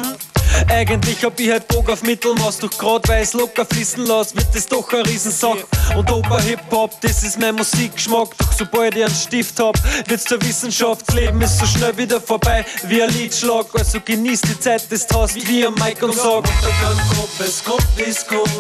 Eigentlich 0.69 1.25
hab 1.25 1.39
ich 1.41 1.51
halt 1.51 1.67
Bock 1.69 1.91
auf 1.91 2.03
Mittelmaß, 2.03 2.59
doch 2.59 2.71
grad 2.71 3.09
weil 3.09 3.23
ich's 3.23 3.33
locker 3.33 3.65
fließen 3.65 4.07
lass, 4.07 4.35
wird 4.35 4.47
das 4.55 4.67
doch 4.67 4.91
eine 4.93 5.07
Riesensach. 5.07 5.57
Und 5.97 6.11
Oper 6.11 6.41
Hip-Hop, 6.41 7.01
das 7.01 7.23
ist 7.23 7.39
mein 7.39 7.55
Musikgeschmack, 7.55 8.37
doch 8.39 8.53
sobald 8.53 8.97
ich 8.97 9.05
einen 9.05 9.15
Stift 9.15 9.59
hab, 9.59 9.77
wird's 10.09 10.25
zur 10.25 10.41
Wissenschaft. 10.43 11.03
Das 11.07 11.15
Leben 11.15 11.41
ist 11.41 11.59
so 11.59 11.67
schnell 11.67 11.97
wieder 11.97 12.21
vorbei, 12.21 12.65
wie 12.87 13.03
ein 13.03 13.11
Liedschlag, 13.11 13.67
also 13.75 13.99
genieß 14.01 14.43
die 14.43 14.61
Zeit, 14.61 14.91
das 14.91 15.07
hast, 15.13 15.35
wie 15.49 15.67
am 15.67 15.75
Mike 15.75 16.05
und 16.05 16.15
sag. 16.15 16.45
Kann 16.45 16.99
Kopf, 17.09 17.41
es 17.41 17.65
kommt, 17.65 17.87
wie's 17.97 18.27
kommt. 18.27 18.51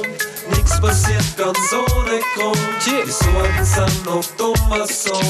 Nix 0.56 0.80
passiert 0.80 1.36
ganz 1.36 1.58
ohne 1.72 2.20
Grund. 2.34 2.58
Die 2.84 3.10
Sorgen 3.10 3.64
sind 3.64 4.04
noch 4.04 4.24
dummer 4.36 4.86
Songs. 4.86 5.20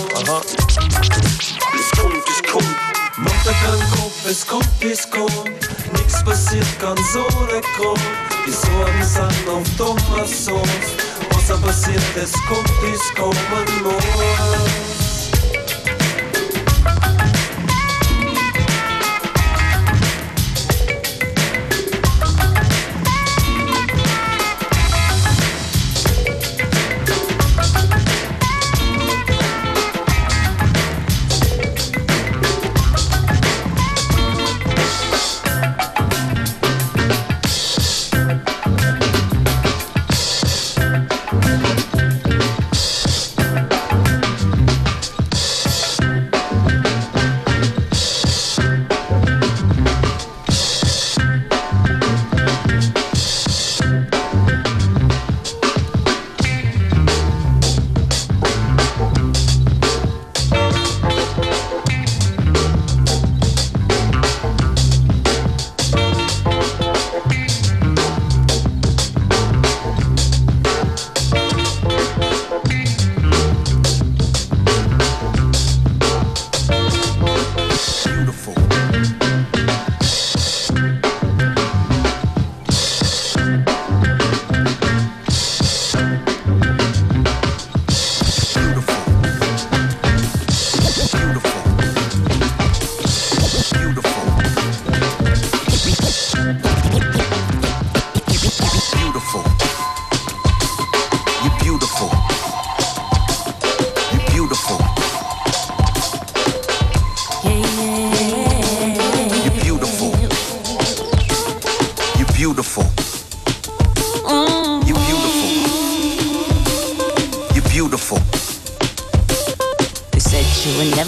Es 1.74 1.90
kommt, 1.98 2.28
es 2.28 2.50
kommt. 2.50 2.76
Mutter 3.16 3.54
kann 3.62 3.80
Kopf, 3.90 4.26
es 4.26 4.46
kommt, 4.46 4.68
wie's 4.80 5.10
kommt. 5.10 5.48
Nix 5.92 6.24
passiert 6.24 6.80
ganz 6.80 7.00
ohne 7.16 7.60
Grund. 7.76 8.00
Die 8.46 8.52
Sorgen 8.52 9.02
sind 9.02 9.46
noch 9.46 9.62
dummer 9.76 10.26
Songs. 10.26 10.86
Was 11.30 11.50
er 11.50 11.56
passiert, 11.58 12.02
es 12.16 12.32
kommt, 12.48 12.70
wie's 12.82 13.14
kommen 13.14 13.82
muss. 13.82 14.91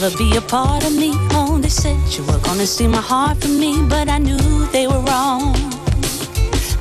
Never 0.00 0.16
be 0.16 0.36
a 0.36 0.40
part 0.40 0.84
of 0.84 0.92
me. 0.92 1.12
Oh, 1.38 1.56
they 1.62 1.68
said 1.68 1.96
you 2.16 2.24
were 2.24 2.40
gonna 2.40 2.66
see 2.66 2.88
my 2.88 3.00
heart 3.00 3.36
from 3.40 3.60
me, 3.60 3.72
but 3.88 4.08
I 4.08 4.18
knew 4.18 4.66
they 4.72 4.88
were 4.88 5.02
wrong. 5.08 5.54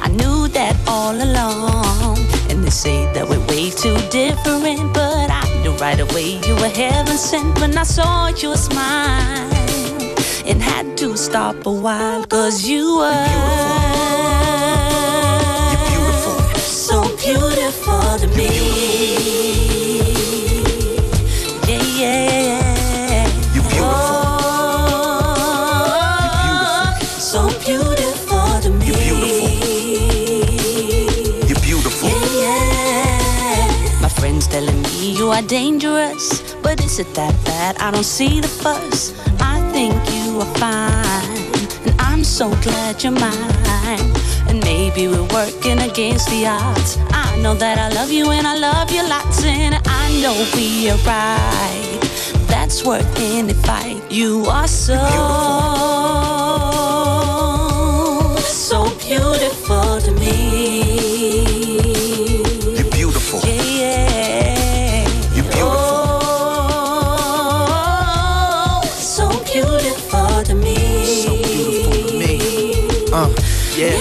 I 0.01 0.07
knew 0.19 0.47
that 0.57 0.75
all 0.87 1.15
along. 1.27 2.17
And 2.49 2.63
they 2.63 2.71
say 2.71 3.05
that 3.13 3.29
we're 3.29 3.45
way 3.51 3.69
too 3.69 3.97
different, 4.09 4.93
but 4.95 5.27
I 5.29 5.43
knew 5.61 5.73
right 5.85 5.99
away 5.99 6.39
you 6.47 6.55
were 6.55 6.73
heaven 6.83 7.17
sent 7.17 7.59
when 7.61 7.77
I 7.77 7.83
saw 7.83 8.29
your 8.29 8.57
smile. 8.57 9.51
And 10.49 10.59
had 10.59 10.97
to 10.97 11.15
stop 11.15 11.67
a 11.67 11.71
while, 11.71 12.23
cause 12.25 12.65
you 12.67 12.97
were 12.97 13.29
so 16.57 16.97
beautiful 17.17 18.17
to 18.21 18.27
me. 18.35 19.22
Are 35.33 35.41
dangerous, 35.41 36.55
but 36.61 36.79
is 36.83 36.99
it 36.99 37.11
that 37.15 37.33
bad? 37.43 37.75
I 37.77 37.89
don't 37.91 38.03
see 38.03 38.39
the 38.39 38.47
fuss. 38.47 39.13
I 39.39 39.59
think 39.71 39.93
you 40.13 40.39
are 40.39 40.53
fine, 40.61 41.87
and 41.87 41.99
I'm 41.99 42.23
so 42.23 42.49
glad 42.61 43.03
you're 43.03 43.13
mine. 43.13 44.11
And 44.47 44.63
maybe 44.63 45.07
we're 45.07 45.27
working 45.33 45.79
against 45.79 46.29
the 46.29 46.45
odds. 46.45 46.97
I 47.09 47.39
know 47.41 47.55
that 47.55 47.79
I 47.79 47.89
love 47.95 48.11
you 48.11 48.29
and 48.29 48.45
I 48.45 48.55
love 48.57 48.91
you 48.91 49.01
lots, 49.09 49.43
and 49.43 49.75
I 49.85 50.05
know 50.21 50.35
we 50.55 50.89
are 50.91 51.01
right. 51.05 51.99
That's 52.47 52.85
worth 52.85 53.09
any 53.17 53.53
fight. 53.53 54.03
You 54.11 54.45
are 54.45 54.67
so 54.67 54.93
so 54.95 56.02
yeah. 73.77 73.95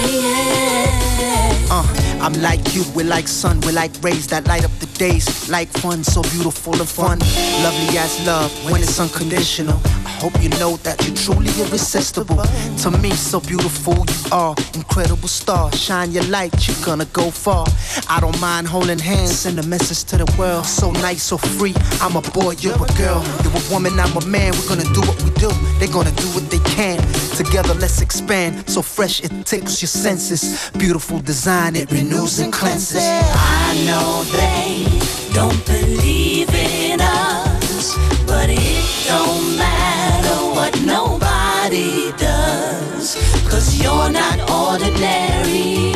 Uh, 1.70 1.86
I'm 2.20 2.34
like 2.42 2.74
you, 2.74 2.84
we're 2.94 3.06
like 3.06 3.28
sun, 3.28 3.60
we're 3.62 3.72
like 3.72 3.90
rays 4.02 4.26
that 4.28 4.46
light 4.46 4.64
up 4.64 4.70
the 4.80 4.91
days 5.02 5.50
like 5.50 5.68
fun, 5.68 6.04
so 6.04 6.22
beautiful 6.30 6.74
and 6.78 6.88
fun. 6.88 7.18
Lovely 7.64 7.98
as 7.98 8.24
love 8.24 8.52
when 8.70 8.80
it's 8.80 9.00
unconditional. 9.00 9.76
I 10.06 10.12
hope 10.22 10.40
you 10.40 10.48
know 10.60 10.76
that 10.86 10.96
you're 11.04 11.16
truly 11.16 11.50
irresistible. 11.60 12.44
To 12.82 12.90
me, 13.02 13.10
so 13.10 13.40
beautiful 13.40 13.96
you 13.96 14.30
are. 14.30 14.54
Incredible 14.74 15.26
star, 15.26 15.72
shine 15.72 16.12
your 16.12 16.22
light, 16.36 16.54
you're 16.68 16.84
gonna 16.84 17.06
go 17.06 17.32
far. 17.32 17.66
I 18.08 18.20
don't 18.20 18.40
mind 18.40 18.68
holding 18.68 19.00
hands, 19.00 19.40
send 19.40 19.58
a 19.58 19.66
message 19.66 20.04
to 20.10 20.18
the 20.18 20.28
world. 20.38 20.66
So 20.66 20.92
nice, 20.92 21.24
so 21.24 21.36
free. 21.36 21.74
I'm 22.00 22.14
a 22.14 22.22
boy, 22.38 22.54
you're 22.60 22.76
a 22.76 22.92
girl. 23.02 23.20
You're 23.42 23.58
a 23.58 23.64
woman, 23.72 23.98
I'm 23.98 24.16
a 24.16 24.24
man. 24.26 24.52
We're 24.52 24.68
gonna 24.68 24.92
do 24.94 25.00
what 25.00 25.20
we 25.24 25.30
do. 25.30 25.50
They're 25.80 25.94
gonna 25.98 26.14
do 26.24 26.28
what 26.36 26.48
they 26.48 26.62
can. 26.76 26.98
Together, 27.34 27.74
let's 27.74 28.00
expand. 28.02 28.70
So 28.70 28.82
fresh, 28.82 29.20
it 29.24 29.32
tickles 29.46 29.82
your 29.82 29.88
senses. 30.06 30.70
Beautiful 30.78 31.18
design, 31.18 31.74
it 31.74 31.90
renews 31.90 32.38
and 32.38 32.52
cleanses. 32.52 33.02
I 33.02 33.74
know 33.86 34.22
they 34.38 34.91
don't 35.32 35.64
believe 35.66 36.50
in 36.54 37.00
us, 37.00 37.96
but 38.26 38.48
it 38.50 38.84
don't 39.06 39.56
matter 39.56 40.36
what 40.56 40.72
nobody 40.82 42.12
does, 42.18 43.16
cause 43.48 43.80
you're 43.82 44.10
not 44.10 44.38
ordinary. 44.50 45.90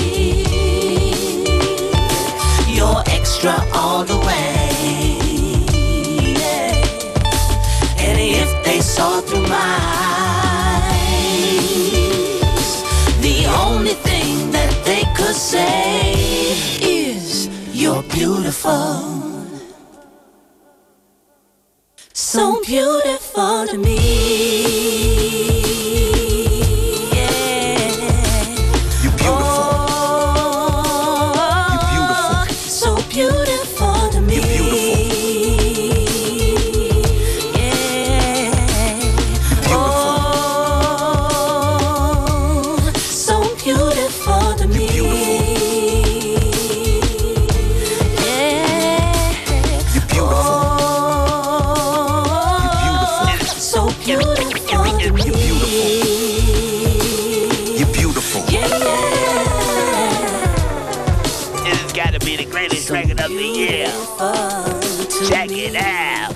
You're 2.69 3.03
extra 3.09 3.55
all 3.73 4.05
the 4.05 4.19
way. 4.19 5.15
And 7.99 8.19
if 8.21 8.51
they 8.65 8.81
saw 8.81 9.21
through 9.21 9.47
my 9.49 9.79
eyes, 10.93 12.83
the 13.21 13.47
only 13.65 13.95
thing 14.09 14.51
that 14.53 14.73
they 14.85 15.05
could 15.17 15.35
say 15.35 16.96
you're 17.77 18.03
beautiful. 18.05 19.45
So 22.15 22.63
beautiful 22.65 23.67
to 23.67 23.77
me. 23.77 25.06
Beautiful 55.13 55.43
to 55.43 55.67
me. 55.67 56.01
You're 57.79 57.93
beautiful. 57.93 58.43
Yeah. 58.49 58.67
This 61.65 61.83
has 61.83 61.93
got 61.93 62.13
to 62.13 62.21
be 62.25 62.37
the 62.37 62.45
greatest 62.51 62.91
record 62.91 63.21
of 63.21 63.29
the 63.29 63.45
year. 63.45 63.87
Check 65.29 65.51
it 65.51 65.77
out. 65.77 66.35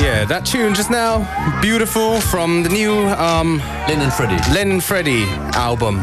Yeah, 0.00 0.24
that 0.26 0.44
tune 0.44 0.74
just 0.74 0.90
now, 0.90 1.60
beautiful 1.60 2.20
from 2.20 2.62
the 2.62 2.68
new 2.68 3.08
um, 3.08 3.58
Len 3.88 4.00
and 4.00 4.12
Freddy. 4.12 4.36
Len 4.52 4.70
and 4.70 4.84
Freddy 4.84 5.24
album. 5.54 6.00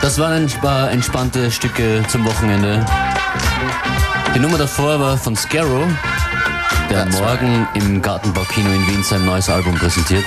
Das 0.00 0.18
waren 0.18 0.44
ein 0.44 0.60
paar 0.60 0.90
entspannte 0.90 1.50
Stücke 1.50 2.02
zum 2.08 2.24
Wochenende. 2.24 2.84
Die 4.34 4.38
Nummer 4.38 4.58
davor 4.58 4.98
war 4.98 5.16
von 5.16 5.36
Scarrow, 5.36 5.86
der 6.90 7.04
That's 7.04 7.18
morgen 7.18 7.68
im 7.74 8.00
Gartenbaukino 8.02 8.70
in 8.70 8.86
Wien 8.88 9.02
sein 9.02 9.24
neues 9.24 9.48
Album 9.48 9.74
präsentiert. 9.76 10.24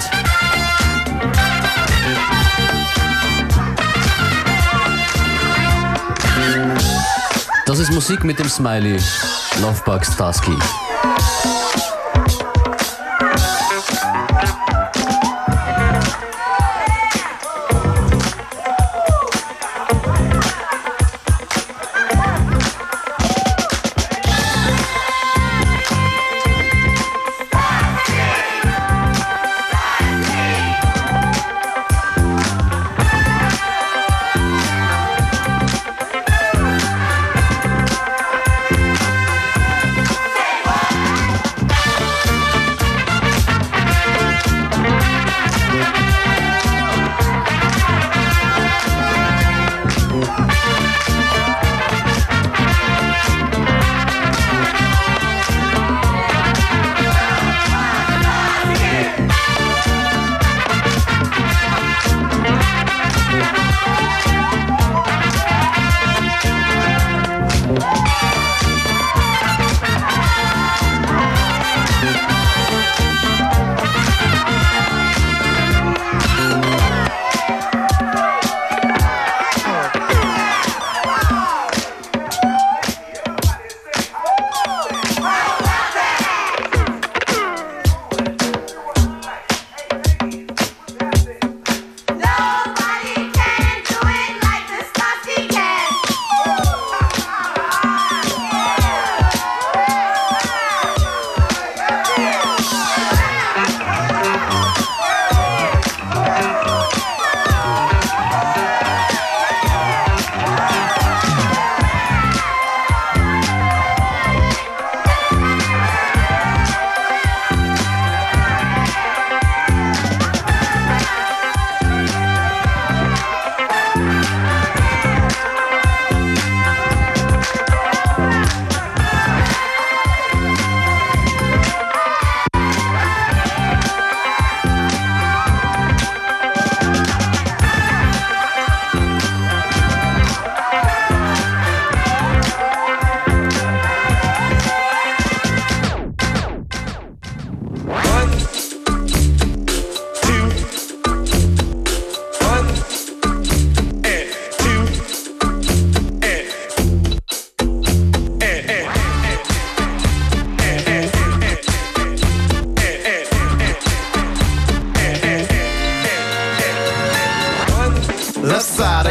Das 7.65 7.79
ist 7.79 7.91
Musik 7.91 8.23
mit 8.23 8.39
dem 8.39 8.49
Smiley 8.49 8.99
Lovebug 9.61 10.05
Starsky. 10.05 10.57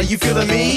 You 0.03 0.17
feeling 0.17 0.47
me? 0.47 0.75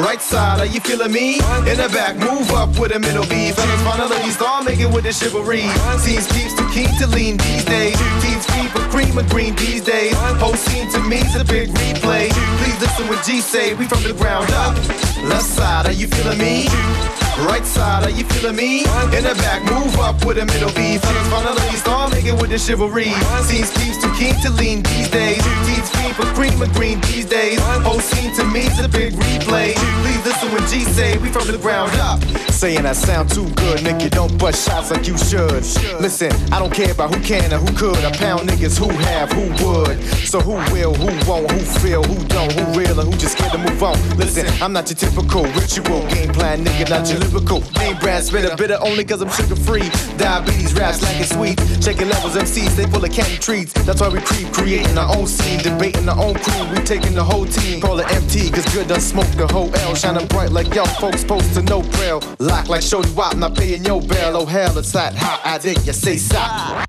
Right 0.00 0.20
side, 0.20 0.60
are 0.60 0.66
you 0.66 0.80
feeling 0.80 1.12
me? 1.12 1.34
In 1.70 1.76
the 1.76 1.90
back, 1.92 2.16
move 2.16 2.50
up 2.52 2.78
with 2.78 2.94
a 2.94 2.98
middle 2.98 3.24
B. 3.26 3.52
Fellas, 3.52 3.82
find 3.82 4.00
a 4.00 4.06
lady 4.06 4.30
star, 4.30 4.62
make 4.62 4.80
it 4.80 4.90
with 4.92 5.04
the 5.04 5.12
chivalry. 5.12 5.62
Teens 6.04 6.26
keeps 6.28 6.54
too 6.54 6.68
keen 6.72 6.88
to 6.98 7.06
lean 7.06 7.36
these 7.36 7.64
days. 7.64 7.96
Teens 8.22 8.46
keep 8.46 8.74
a 8.74 8.88
cream 8.90 9.18
of 9.18 9.28
green 9.28 9.54
these 9.56 9.82
days. 9.82 10.14
Whole 10.40 10.54
scene 10.54 10.90
to 10.92 11.00
me's 11.02 11.34
a 11.36 11.44
big 11.44 11.68
replay. 11.70 12.30
Please 12.62 12.80
listen 12.80 13.08
what 13.08 13.24
G 13.24 13.40
say, 13.40 13.74
we 13.74 13.86
from 13.86 14.02
the 14.02 14.14
ground 14.14 14.50
up. 14.52 14.76
Left 15.24 15.44
side, 15.44 15.86
are 15.86 15.92
you 15.92 16.06
feeling 16.06 16.38
me? 16.38 17.17
Right 17.46 17.64
side, 17.64 18.02
are 18.02 18.10
you 18.10 18.24
feeling 18.24 18.56
me? 18.56 18.80
In 19.14 19.22
the 19.22 19.34
back, 19.38 19.62
move 19.70 19.94
up 20.00 20.24
with 20.24 20.38
a 20.38 20.44
middle 20.44 20.70
B. 20.70 20.98
Fellas, 20.98 21.28
find 21.28 21.46
a 21.46 21.54
lady 21.54 21.76
star, 21.76 22.10
make 22.10 22.24
it 22.24 22.34
with 22.34 22.50
the 22.50 22.58
chivalry. 22.58 23.14
Seems 23.46 23.70
keeps 23.78 24.02
too 24.02 24.12
keen 24.18 24.34
to 24.42 24.50
lean 24.50 24.82
these 24.82 25.08
days. 25.08 25.40
Teens 25.64 25.88
keep 26.02 26.18
a 26.18 26.26
cream 26.34 26.60
of 26.60 26.72
green 26.74 27.00
these 27.02 27.26
days. 27.26 27.60
Whole 27.86 28.00
scene 28.00 28.34
to 28.34 28.44
me's 28.44 28.80
a 28.80 28.88
big 28.88 29.12
replay. 29.14 29.74
Please 30.02 30.24
listen 30.26 30.50
when 30.50 30.66
G 30.66 30.80
say, 30.80 31.16
we 31.18 31.28
from 31.28 31.46
the 31.46 31.58
ground 31.58 31.92
up. 32.00 32.18
Saying 32.58 32.86
I 32.86 32.92
sound 32.92 33.30
too 33.30 33.44
good, 33.54 33.78
nigga, 33.86 34.10
don't 34.10 34.36
bust 34.36 34.66
shots 34.66 34.90
like 34.90 35.06
you 35.06 35.16
should. 35.16 35.62
Listen, 36.02 36.32
I 36.52 36.58
don't 36.58 36.74
care 36.74 36.90
about 36.90 37.14
who 37.14 37.22
can 37.22 37.54
or 37.54 37.58
who 37.58 37.72
could. 37.76 38.04
I 38.04 38.10
pound 38.10 38.48
niggas 38.48 38.76
who 38.76 38.88
have, 38.88 39.30
who 39.30 39.46
would. 39.64 40.02
So 40.26 40.40
who 40.40 40.54
will, 40.74 40.92
who 40.92 41.06
won't, 41.30 41.48
who 41.52 41.60
feel, 41.78 42.02
who 42.02 42.18
don't, 42.26 42.50
who 42.50 42.64
real, 42.76 42.98
and 42.98 43.14
who 43.14 43.16
just 43.16 43.38
scared 43.38 43.52
to 43.52 43.58
move 43.58 43.80
on. 43.80 43.94
Listen, 44.16 44.44
I'm 44.60 44.72
not 44.72 44.90
your 44.90 44.96
typical 44.96 45.44
ritual 45.54 46.02
game 46.08 46.32
plan 46.32 46.64
nigga, 46.64 46.90
not 46.90 47.08
your 47.08 47.20
lyrical 47.20 47.60
name 47.78 47.96
brand 47.98 48.24
spitter. 48.24 48.56
Bitter 48.56 48.78
only 48.80 49.04
cause 49.04 49.22
I'm 49.22 49.30
sugar 49.30 49.54
free. 49.54 49.88
Diabetes 50.18 50.74
raps 50.74 51.00
like 51.00 51.20
it's 51.20 51.30
sweet. 51.30 51.62
Checking 51.80 52.08
levels, 52.08 52.34
MCs, 52.34 52.74
they 52.74 52.86
full 52.86 53.04
of 53.04 53.12
candy 53.12 53.38
treats. 53.38 53.72
That's 53.86 54.00
why 54.00 54.08
we 54.08 54.18
creep, 54.20 54.52
creating 54.52 54.98
our 54.98 55.16
own 55.16 55.28
scene, 55.28 55.60
debating 55.62 56.08
our 56.08 56.18
own 56.18 56.34
crew. 56.34 56.66
We 56.74 56.82
taking 56.82 57.14
the 57.14 57.22
whole 57.22 57.46
team, 57.46 57.80
call 57.80 58.00
it 58.00 58.10
MT, 58.10 58.50
cause 58.50 58.66
good 58.74 58.88
done 58.88 59.00
smoke 59.00 59.30
the 59.38 59.46
whole 59.46 59.72
L. 59.86 59.94
Shining 59.94 60.26
bright 60.26 60.50
like 60.50 60.74
y'all 60.74 60.86
folks 60.98 61.20
supposed 61.20 61.54
to 61.54 61.62
know 61.62 61.82
braille. 61.94 62.20
Lock 62.48 62.68
like 62.68 62.82
Shorty 62.82 63.12
Wop, 63.12 63.36
not 63.36 63.54
paying 63.54 63.84
your 63.84 64.00
bail. 64.00 64.36
Oh 64.36 64.46
hell, 64.46 64.76
it's 64.78 64.92
hot, 64.92 65.14
hot, 65.14 65.40
I 65.44 65.58
dig 65.58 65.76
you 65.86 65.92
say 65.92 66.16
stop. 66.16 66.88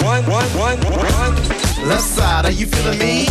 One, 0.00 0.24
one, 0.26 0.46
one, 0.54 0.78
one. 0.78 1.34
Left 1.88 2.02
side, 2.02 2.44
are 2.46 2.50
you 2.50 2.66
feeling 2.66 2.98
me? 2.98 3.26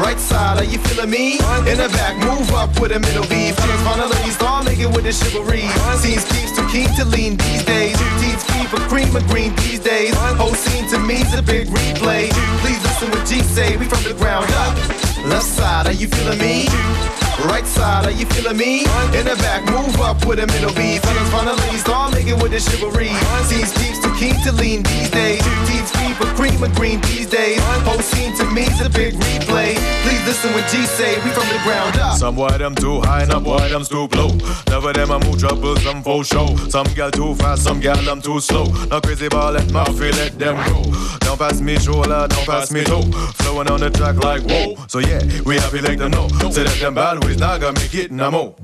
Right 0.00 0.18
side, 0.18 0.58
are 0.58 0.64
you 0.64 0.78
feeling 0.78 1.10
me? 1.10 1.32
In 1.68 1.76
the 1.76 1.90
back, 1.92 2.16
move 2.24 2.50
up 2.52 2.80
with 2.80 2.92
a 2.92 3.00
middle 3.00 3.26
B. 3.28 3.52
Fellas, 3.52 3.82
find 3.82 4.00
a 4.00 4.06
lady 4.06 4.30
star, 4.30 4.62
make 4.64 4.78
it 4.78 4.88
with 4.88 5.04
the 5.04 5.12
chivalry. 5.12 5.68
Teens 6.00 6.24
keeps 6.32 6.56
too 6.56 6.66
keen 6.68 6.88
to 6.96 7.04
lean 7.04 7.36
these 7.36 7.64
days. 7.64 7.98
Teens 8.20 8.44
keep 8.44 8.72
a 8.72 8.80
cream 8.88 9.14
of 9.16 9.26
green 9.28 9.54
these 9.56 9.80
days. 9.80 10.14
Whole 10.14 10.54
scene 10.54 10.88
to 10.90 10.98
me's 10.98 11.34
a 11.34 11.42
big 11.42 11.68
replay. 11.68 12.30
Please 12.62 12.80
listen 12.82 13.10
what 13.10 13.26
G 13.26 13.42
say, 13.42 13.76
we 13.76 13.84
from 13.86 14.02
the 14.02 14.14
ground 14.14 14.50
up. 14.64 14.76
Left 15.26 15.44
side, 15.44 15.86
are 15.86 15.92
you 15.92 16.08
feeling 16.08 16.38
me? 16.38 17.17
Right 17.46 17.66
side, 17.66 18.04
are 18.04 18.10
you 18.10 18.26
feeling 18.26 18.56
me? 18.56 18.80
In 19.14 19.24
the 19.24 19.36
back, 19.38 19.64
move 19.70 20.00
up 20.00 20.26
with 20.26 20.40
a 20.40 20.46
middle 20.46 20.74
B. 20.74 20.98
Fellas, 20.98 21.30
find 21.30 21.48
a 21.48 21.54
lady 21.54 21.78
star, 21.78 22.10
make 22.10 22.26
it 22.26 22.42
with 22.42 22.50
the 22.50 22.58
chivalry. 22.58 23.14
Teens 23.48 23.72
keeps 23.78 24.02
too 24.02 24.12
keen 24.18 24.34
to 24.42 24.52
lean 24.52 24.82
these 24.82 25.10
days. 25.10 25.42
Teens 25.66 25.92
keep 25.92 26.18
a 26.20 26.26
cream 26.34 26.60
of 26.62 26.74
green 26.74 27.00
these 27.02 27.26
days. 27.30 27.60
Whole 27.86 28.00
scene 28.00 28.34
to 28.38 28.44
me's 28.50 28.80
a 28.80 28.90
big 28.90 29.14
replay. 29.14 29.78
Please 30.02 30.24
listen 30.26 30.52
what 30.52 30.68
G 30.68 30.84
say, 30.84 31.14
we 31.22 31.30
from 31.30 31.46
the 31.48 31.60
ground 31.62 31.96
up. 31.98 32.18
Some 32.18 32.34
boy 32.34 32.50
them 32.58 32.74
too 32.74 33.00
high, 33.02 33.22
and 33.22 33.44
boy 33.44 33.68
them 33.68 33.84
too 33.84 34.08
low. 34.18 34.34
Never 34.68 34.92
them 34.92 35.10
a 35.12 35.20
move 35.20 35.38
trouble, 35.38 35.76
some 35.76 36.02
for 36.02 36.24
show. 36.24 36.56
Some 36.68 36.88
gal 36.94 37.12
too 37.12 37.36
fast, 37.36 37.62
some 37.62 37.78
gal 37.78 38.02
them 38.02 38.20
too 38.20 38.40
slow. 38.40 38.64
No 38.90 39.00
crazy 39.00 39.28
ball, 39.28 39.52
let 39.52 39.70
my 39.70 39.84
feel 39.84 40.10
let 40.18 40.36
them 40.38 40.56
go. 40.66 40.82
Don't 41.20 41.38
pass 41.38 41.60
me 41.60 41.78
shoulder, 41.78 42.26
don't 42.28 42.46
pass 42.46 42.72
me 42.72 42.82
toe. 42.82 43.02
Flowing 43.38 43.70
on 43.70 43.78
the 43.78 43.90
track 43.90 44.16
like 44.16 44.42
whoa. 44.42 44.74
So 44.88 44.98
yeah, 44.98 45.22
we 45.44 45.56
happy 45.56 45.80
like 45.80 45.98
them 45.98 46.10
know. 46.10 46.26
Say 46.50 46.64
that 46.64 46.78
them 46.80 46.94
bad 46.94 47.24
ways 47.28 47.38
not 47.38 47.60
gonna 47.60 47.78
make 47.78 47.94
it 47.94 48.10
no 48.10 48.30
more. 48.30 48.54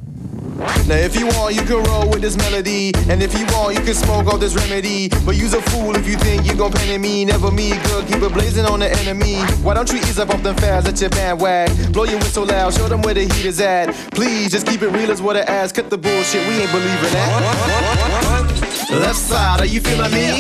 Now 0.86 0.96
if 0.96 1.18
you 1.18 1.26
want, 1.26 1.54
you 1.54 1.62
can 1.62 1.82
roll 1.84 2.08
with 2.08 2.22
this 2.22 2.36
melody. 2.36 2.92
And 3.10 3.22
if 3.22 3.38
you 3.38 3.44
want, 3.46 3.74
you 3.76 3.82
can 3.82 3.94
smoke 3.94 4.26
all 4.26 4.38
this 4.38 4.54
remedy. 4.54 5.08
But 5.26 5.36
use 5.36 5.52
a 5.52 5.60
fool 5.70 5.94
if 5.96 6.08
you 6.08 6.16
think 6.16 6.46
you 6.46 6.54
gon' 6.54 6.72
pen 6.72 7.00
me. 7.00 7.24
Never 7.24 7.50
me, 7.50 7.70
good, 7.88 8.06
keep 8.06 8.22
it 8.22 8.32
blazing 8.32 8.64
on 8.64 8.80
the 8.80 8.90
enemy. 9.00 9.42
Why 9.62 9.74
don't 9.74 9.90
you 9.90 9.98
ease 9.98 10.18
up 10.18 10.30
off 10.30 10.42
them 10.42 10.56
fast, 10.56 10.86
let 10.86 11.00
your 11.00 11.10
band 11.10 11.40
wag. 11.40 11.92
Blow 11.92 12.04
your 12.04 12.18
whistle 12.18 12.46
loud, 12.46 12.72
show 12.72 12.88
them 12.88 13.02
where 13.02 13.14
the 13.14 13.22
heat 13.22 13.44
is 13.44 13.60
at. 13.60 13.92
Please, 14.12 14.50
just 14.50 14.66
keep 14.66 14.82
it 14.82 14.88
real 14.88 15.10
as 15.10 15.20
what 15.20 15.36
it 15.36 15.48
ass. 15.48 15.72
Cut 15.72 15.90
the 15.90 15.98
bullshit, 15.98 16.46
we 16.48 16.54
ain't 16.54 16.70
believing 16.70 17.12
that. 17.12 18.43
Left 18.90 19.16
side, 19.16 19.60
are 19.60 19.66
you 19.66 19.80
feeling 19.80 20.12
me? 20.12 20.38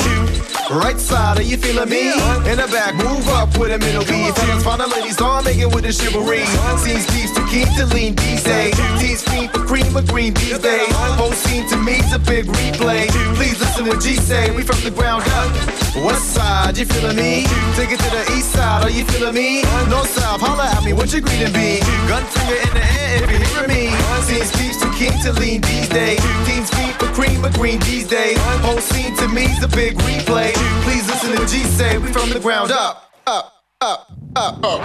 Right 0.70 0.98
side, 0.98 1.38
are 1.38 1.42
you 1.42 1.56
feeling 1.56 1.88
me? 1.88 2.12
In 2.50 2.56
the 2.56 2.68
back, 2.72 2.94
move 2.94 3.28
up 3.28 3.56
with 3.58 3.70
a 3.70 3.78
middle 3.78 4.04
beat. 4.04 4.34
Fellas, 4.34 4.64
find 4.64 4.80
a 4.80 4.86
lady 4.86 5.10
star, 5.10 5.42
make 5.42 5.58
it 5.58 5.66
with 5.66 5.84
the 5.84 5.92
chivalry. 5.92 6.44
Seems 6.80 7.04
keeps 7.12 7.34
too 7.34 7.46
keen 7.46 7.68
to 7.76 7.86
lean 7.94 8.14
these 8.14 8.42
days. 8.42 8.74
Teens 8.98 9.22
fiend 9.22 9.50
for 9.50 9.60
cream 9.60 9.94
of 9.96 10.08
green 10.08 10.32
these 10.34 10.58
days. 10.58 10.88
Whole 11.20 11.32
scene 11.32 11.68
to 11.68 11.76
me's 11.76 12.12
a 12.12 12.18
big 12.18 12.46
replay. 12.46 13.08
Please 13.36 13.58
listen 13.60 13.86
what 13.86 14.00
G 14.00 14.16
say, 14.16 14.50
we 14.56 14.62
from 14.62 14.80
the 14.80 14.90
ground 14.90 15.22
up. 15.36 15.52
West 16.04 16.34
side, 16.34 16.78
you 16.78 16.86
feeling 16.86 17.16
me? 17.16 17.44
Take 17.76 17.92
it 17.92 18.00
to 18.00 18.10
the 18.10 18.24
east 18.36 18.50
side, 18.52 18.82
are 18.84 18.90
you 18.90 19.04
feeling 19.04 19.34
me? 19.34 19.62
North 19.88 20.08
south, 20.10 20.40
holla 20.40 20.64
at 20.64 20.84
me, 20.84 20.92
what 20.92 21.12
your 21.12 21.20
greeting 21.20 21.52
be? 21.52 21.78
Gun 22.08 22.24
finger 22.34 22.56
in 22.56 22.72
the 22.74 22.84
air 22.98 23.22
if 23.22 23.30
you 23.30 23.38
hearing 23.52 23.70
me. 23.70 23.84
Seems 24.24 24.50
keeps 24.56 24.80
too 24.80 24.90
keen 24.96 25.12
to 25.22 25.32
lean 25.38 25.60
these 25.60 25.88
days. 25.88 26.20
Teens 26.46 26.70
fiend 26.70 26.94
for 26.96 27.12
cream 27.12 27.44
of 27.44 27.52
green 27.52 27.78
these 27.80 28.08
days. 28.08 28.23
Whole 28.32 28.80
scene 28.80 29.14
to 29.16 29.28
me's 29.28 29.62
a 29.62 29.68
big 29.68 29.96
replay. 29.98 30.54
Please 30.82 31.06
listen 31.06 31.36
to 31.36 31.46
G 31.46 31.62
say, 31.64 31.98
we 31.98 32.10
from 32.10 32.30
the 32.30 32.40
ground 32.40 32.70
up, 32.72 33.12
up, 33.26 33.52
up, 33.82 34.10
up, 34.34 34.64
up. 34.64 34.80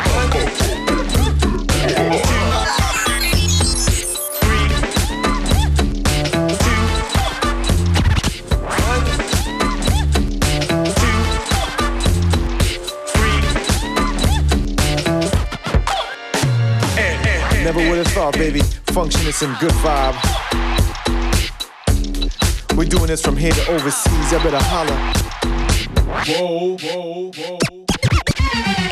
Never 17.64 17.88
would 17.88 18.00
have 18.00 18.08
thought, 18.08 18.34
baby. 18.34 18.60
Function 18.88 19.28
is 19.28 19.38
some 19.38 19.56
good 19.62 19.72
vibe. 19.72 20.69
We're 22.80 22.86
doing 22.86 23.08
this 23.08 23.22
from 23.22 23.36
here 23.36 23.52
to 23.52 23.72
overseas. 23.74 24.34
I 24.34 24.42
better 24.42 24.58
holler. 24.58 24.96
Whoa, 26.26 26.78
whoa, 26.78 27.30
whoa. 27.36 28.89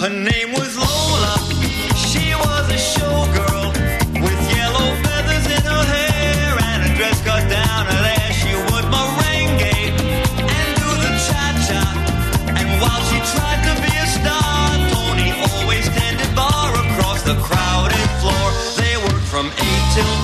Her 0.00 0.08
name 0.08 0.52
was 0.52 0.78
Lola. 0.78 1.36
She 1.94 2.32
was 2.32 2.64
a 2.72 2.80
showgirl 2.80 3.68
with 4.24 4.40
yellow 4.56 4.96
feathers 5.04 5.44
in 5.44 5.60
her 5.60 5.84
hair 5.92 6.56
and 6.56 6.90
a 6.90 6.96
dress 6.96 7.20
cut 7.20 7.44
down 7.50 7.84
her 7.84 8.00
there. 8.00 8.32
She 8.32 8.48
would 8.72 8.86
merengue 8.88 9.60
and 9.60 10.68
do 10.80 10.88
the 11.04 11.12
cha-cha. 11.28 11.84
And 12.48 12.80
while 12.80 13.02
she 13.12 13.20
tried 13.28 13.60
to 13.68 13.74
be 13.84 13.92
a 13.92 14.06
star, 14.08 14.72
Tony 14.88 15.36
always 15.36 15.84
tended 15.90 16.34
bar 16.34 16.72
across 16.72 17.20
the 17.22 17.36
crowded 17.36 18.08
floor. 18.24 18.48
They 18.80 18.96
worked 18.96 19.28
from 19.28 19.52
eight 19.52 19.84
till 19.92 20.19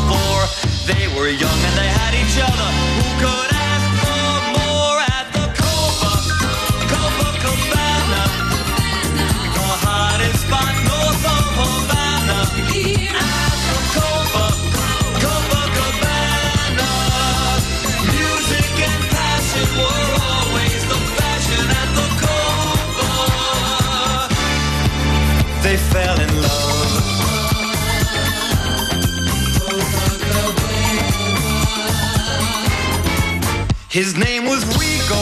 His 33.96 34.14
name 34.14 34.44
was 34.44 34.60
Rico. 34.76 35.20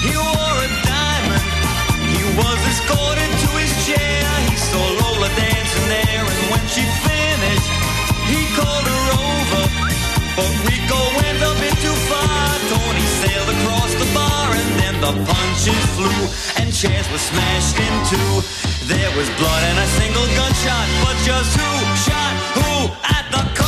He 0.00 0.16
wore 0.16 0.56
a 0.64 0.70
diamond. 0.88 1.44
He 2.08 2.24
was 2.32 2.56
escorted 2.72 3.28
to 3.28 3.48
his 3.60 3.68
chair. 3.84 4.24
He 4.48 4.56
saw 4.56 4.80
Lola 4.80 5.28
dancing 5.36 5.84
there, 5.84 6.24
and 6.24 6.40
when 6.48 6.64
she 6.64 6.80
finished, 7.04 7.70
he 8.24 8.40
called 8.56 8.88
her 8.88 9.04
over. 9.20 9.64
But 10.32 10.48
Rico 10.64 10.96
went 11.20 11.44
a 11.44 11.52
bit 11.60 11.76
too 11.84 11.98
far. 12.08 12.48
Tony 12.72 13.04
sailed 13.20 13.52
across 13.52 13.92
the 13.92 14.08
bar, 14.16 14.48
and 14.48 14.70
then 14.80 14.96
the 15.04 15.12
punches 15.28 15.84
flew, 15.92 16.24
and 16.56 16.72
chairs 16.72 17.04
were 17.12 17.20
smashed 17.20 17.76
in 17.76 17.94
two. 18.08 18.32
There 18.88 19.12
was 19.12 19.28
blood 19.36 19.62
and 19.68 19.76
a 19.76 19.88
single 20.00 20.28
gunshot, 20.40 20.88
but 21.04 21.16
just 21.28 21.52
who 21.52 21.68
shot 22.08 22.32
who 22.56 22.72
at 23.12 23.28
the 23.28 23.59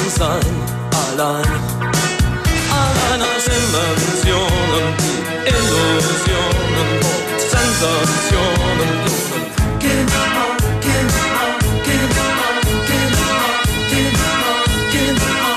dem 0.00 0.10
Sein 0.10 0.54
allein. 1.12 1.44
Allein 2.70 3.22
aus 3.22 3.46
Inventionen, 3.46 4.94
Illusionen 5.44 6.88
Sensationen. 7.38 8.92
Genau, 9.78 10.42
genau, 10.80 11.42
genau, 11.84 12.40
genau, 12.86 13.44
genau, 13.92 14.54
genau. 14.92 15.54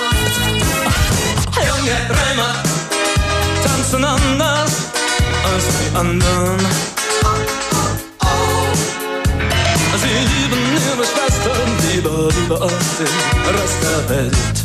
Junge 1.68 1.98
Römer 2.10 2.54
tanzen 3.64 4.04
anders 4.04 4.74
als 5.54 5.66
die 5.80 5.89
anderen. 5.98 6.93
Raz 13.06 14.62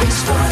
It's 0.00 0.22
fine. 0.22 0.47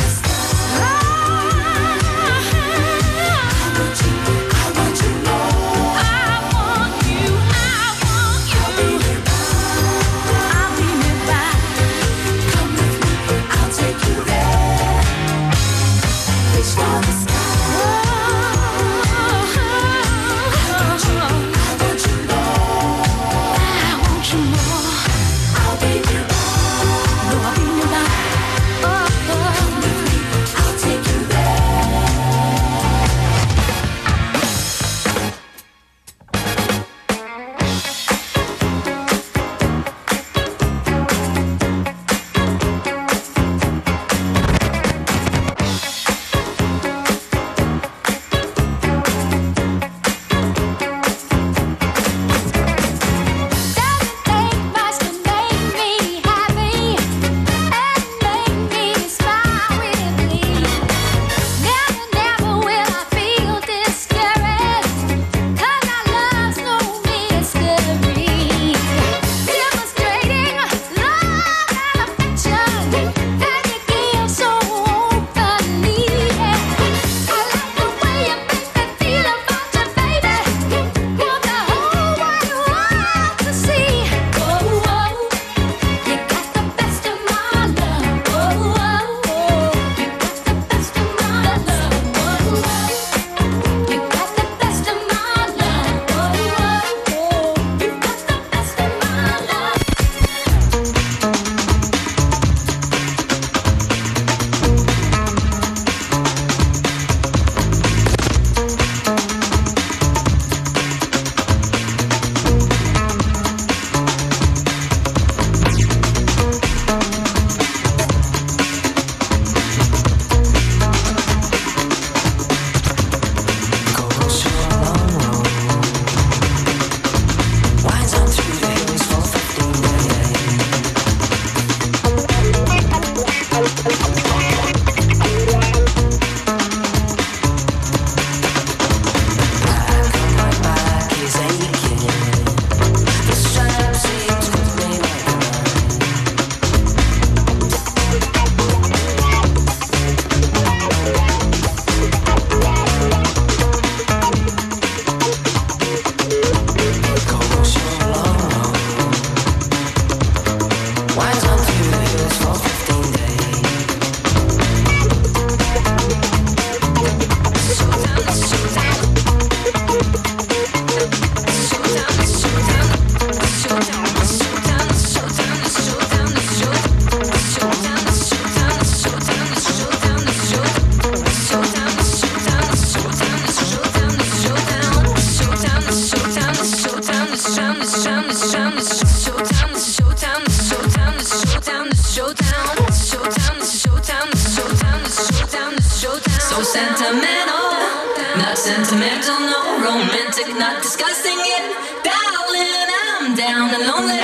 down 203.46 203.70
and 203.70 203.86
lonely. 203.86 204.18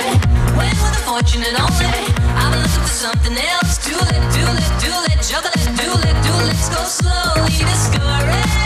When 0.57 0.75
with 0.83 0.99
a 0.99 1.03
fortune 1.07 1.43
and 1.47 1.57
only, 1.57 1.87
I've 2.35 2.51
been 2.51 2.61
looking 2.61 2.81
for 2.81 2.97
something 3.05 3.37
else. 3.37 3.77
Do 3.77 3.95
it, 3.95 4.21
do 4.35 4.43
it, 4.43 4.71
do 4.83 4.93
it, 5.11 5.19
juggle 5.23 5.51
it, 5.55 5.69
do 5.79 5.89
it, 6.09 6.15
do 6.27 6.33
it. 6.41 6.47
Let's 6.51 6.69
go 6.69 6.83
slowly, 6.83 7.49
discouraged. 7.49 8.62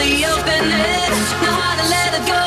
Easily 0.00 0.22
offended, 0.24 1.10
know 1.42 1.52
how 1.52 1.74
to 1.76 1.88
let 1.88 2.14
it 2.14 2.26
go. 2.26 2.42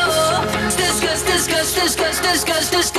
Discuss, 0.77 1.23
discuss, 1.23 1.73
discuss, 1.73 2.19
discuss, 2.19 2.69
discuss, 2.69 2.90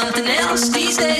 something 0.00 0.26
else. 0.26 0.68
These 0.70 0.96
days 0.96 1.19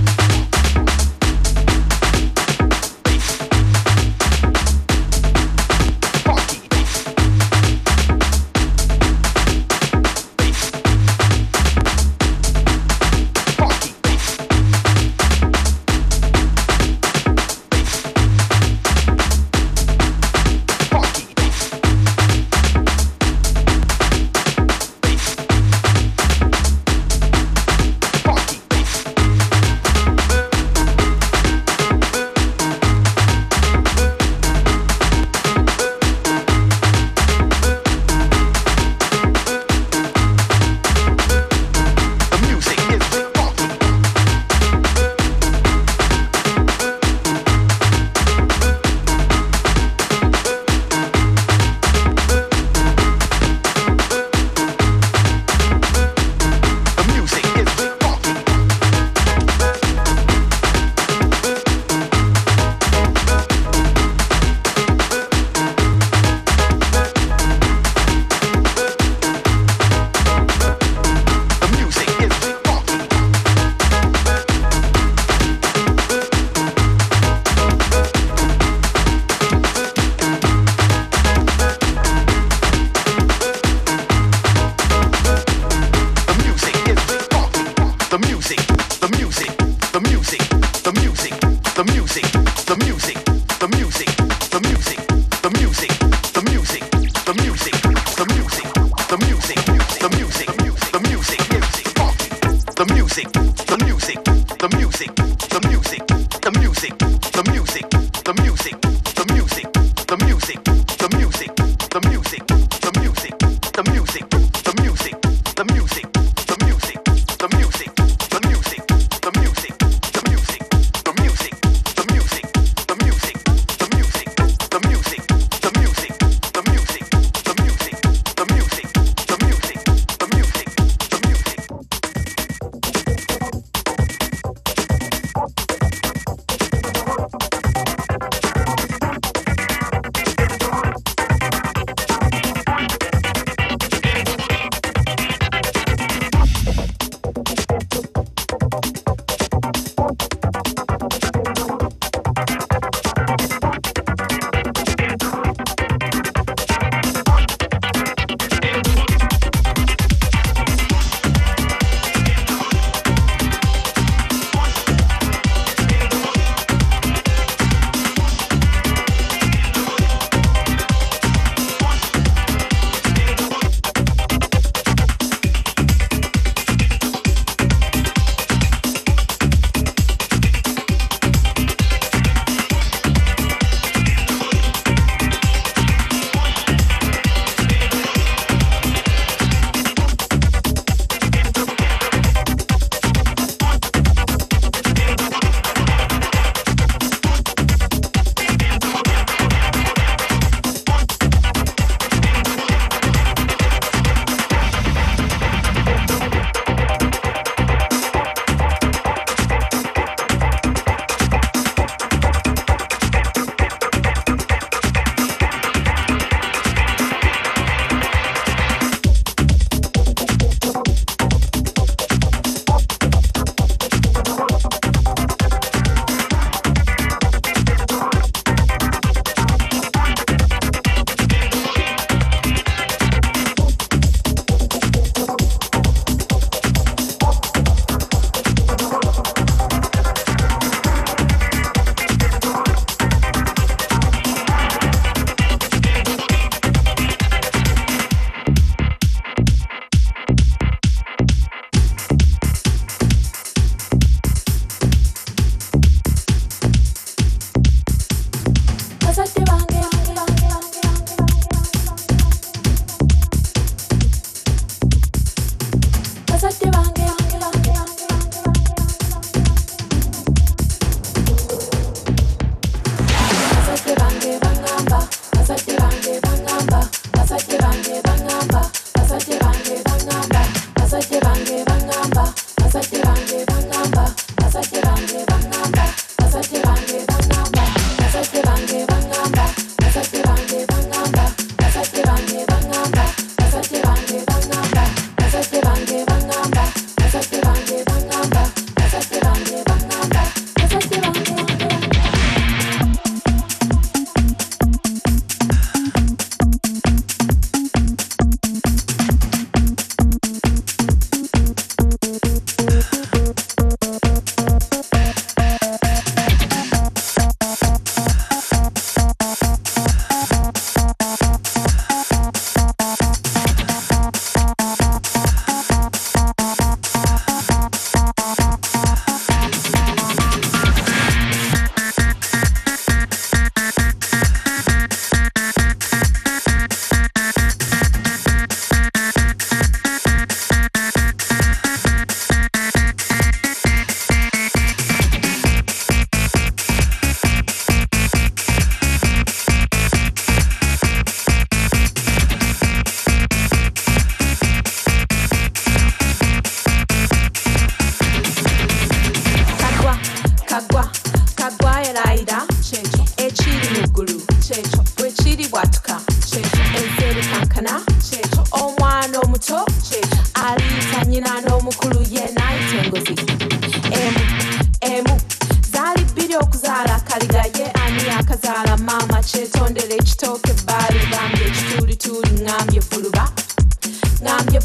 Now 384.21 384.37
I'm 384.37 384.49
your 384.49 384.60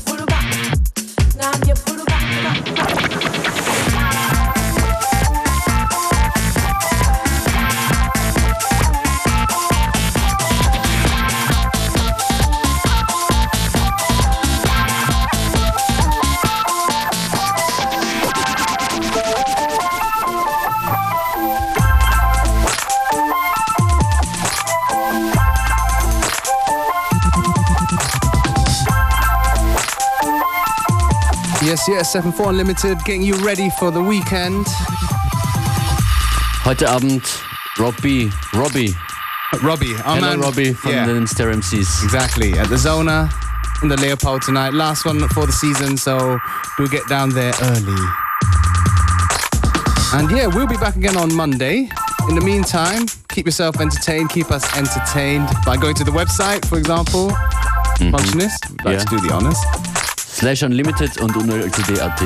FM4 32.14 32.50
Unlimited, 32.50 32.98
getting 33.04 33.22
you 33.22 33.34
ready 33.44 33.70
for 33.78 33.90
the 33.90 34.02
weekend. 34.02 34.66
Heute 36.64 36.86
Abend 36.86 37.22
Robbie, 37.78 38.30
Robbie. 38.52 38.94
Robbie, 39.62 39.94
our 40.04 40.16
Hello, 40.16 40.20
man. 40.20 40.40
Robbie 40.40 40.72
from 40.72 40.92
yeah. 40.92 41.06
the 41.06 41.26
Stereo 41.26 41.56
MCs. 41.56 42.04
Exactly, 42.04 42.52
at 42.54 42.68
the 42.68 42.76
Zona 42.76 43.30
in 43.82 43.88
the 43.88 43.96
Leopold 43.96 44.42
tonight. 44.42 44.72
Last 44.72 45.04
one 45.04 45.26
for 45.28 45.46
the 45.46 45.52
season, 45.52 45.96
so 45.96 46.38
we'll 46.78 46.88
get 46.88 47.06
down 47.08 47.30
there 47.30 47.52
early. 47.62 48.02
And 50.12 50.30
yeah, 50.30 50.46
we'll 50.46 50.66
be 50.66 50.76
back 50.76 50.96
again 50.96 51.16
on 51.16 51.34
Monday. 51.34 51.88
In 52.28 52.34
the 52.34 52.42
meantime, 52.42 53.06
keep 53.28 53.46
yourself 53.46 53.80
entertained, 53.80 54.30
keep 54.30 54.50
us 54.50 54.64
entertained 54.76 55.48
by 55.64 55.76
going 55.76 55.94
to 55.94 56.04
the 56.04 56.10
website, 56.10 56.66
for 56.66 56.78
example, 56.78 57.28
mm-hmm. 57.30 58.14
Functionist. 58.14 58.84
let's 58.84 58.84
like 58.84 58.98
yeah. 58.98 59.04
to 59.04 59.16
do 59.16 59.28
the 59.28 59.34
honors. 59.34 59.85
Slash 60.36 60.62
Unlimited 60.64 61.18
und 61.22 61.34
unltd.at. 61.34 62.20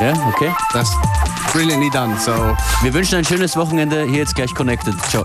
Ja, 0.00 0.12
okay. 0.28 0.52
That's 0.72 0.88
brilliantly 1.52 1.90
done. 1.90 2.16
So 2.20 2.32
Wir 2.82 2.94
wünschen 2.94 3.18
ein 3.18 3.24
schönes 3.24 3.56
Wochenende. 3.56 4.04
Hier 4.04 4.18
jetzt 4.18 4.36
gleich 4.36 4.54
connected. 4.54 4.94
Ciao. 5.08 5.24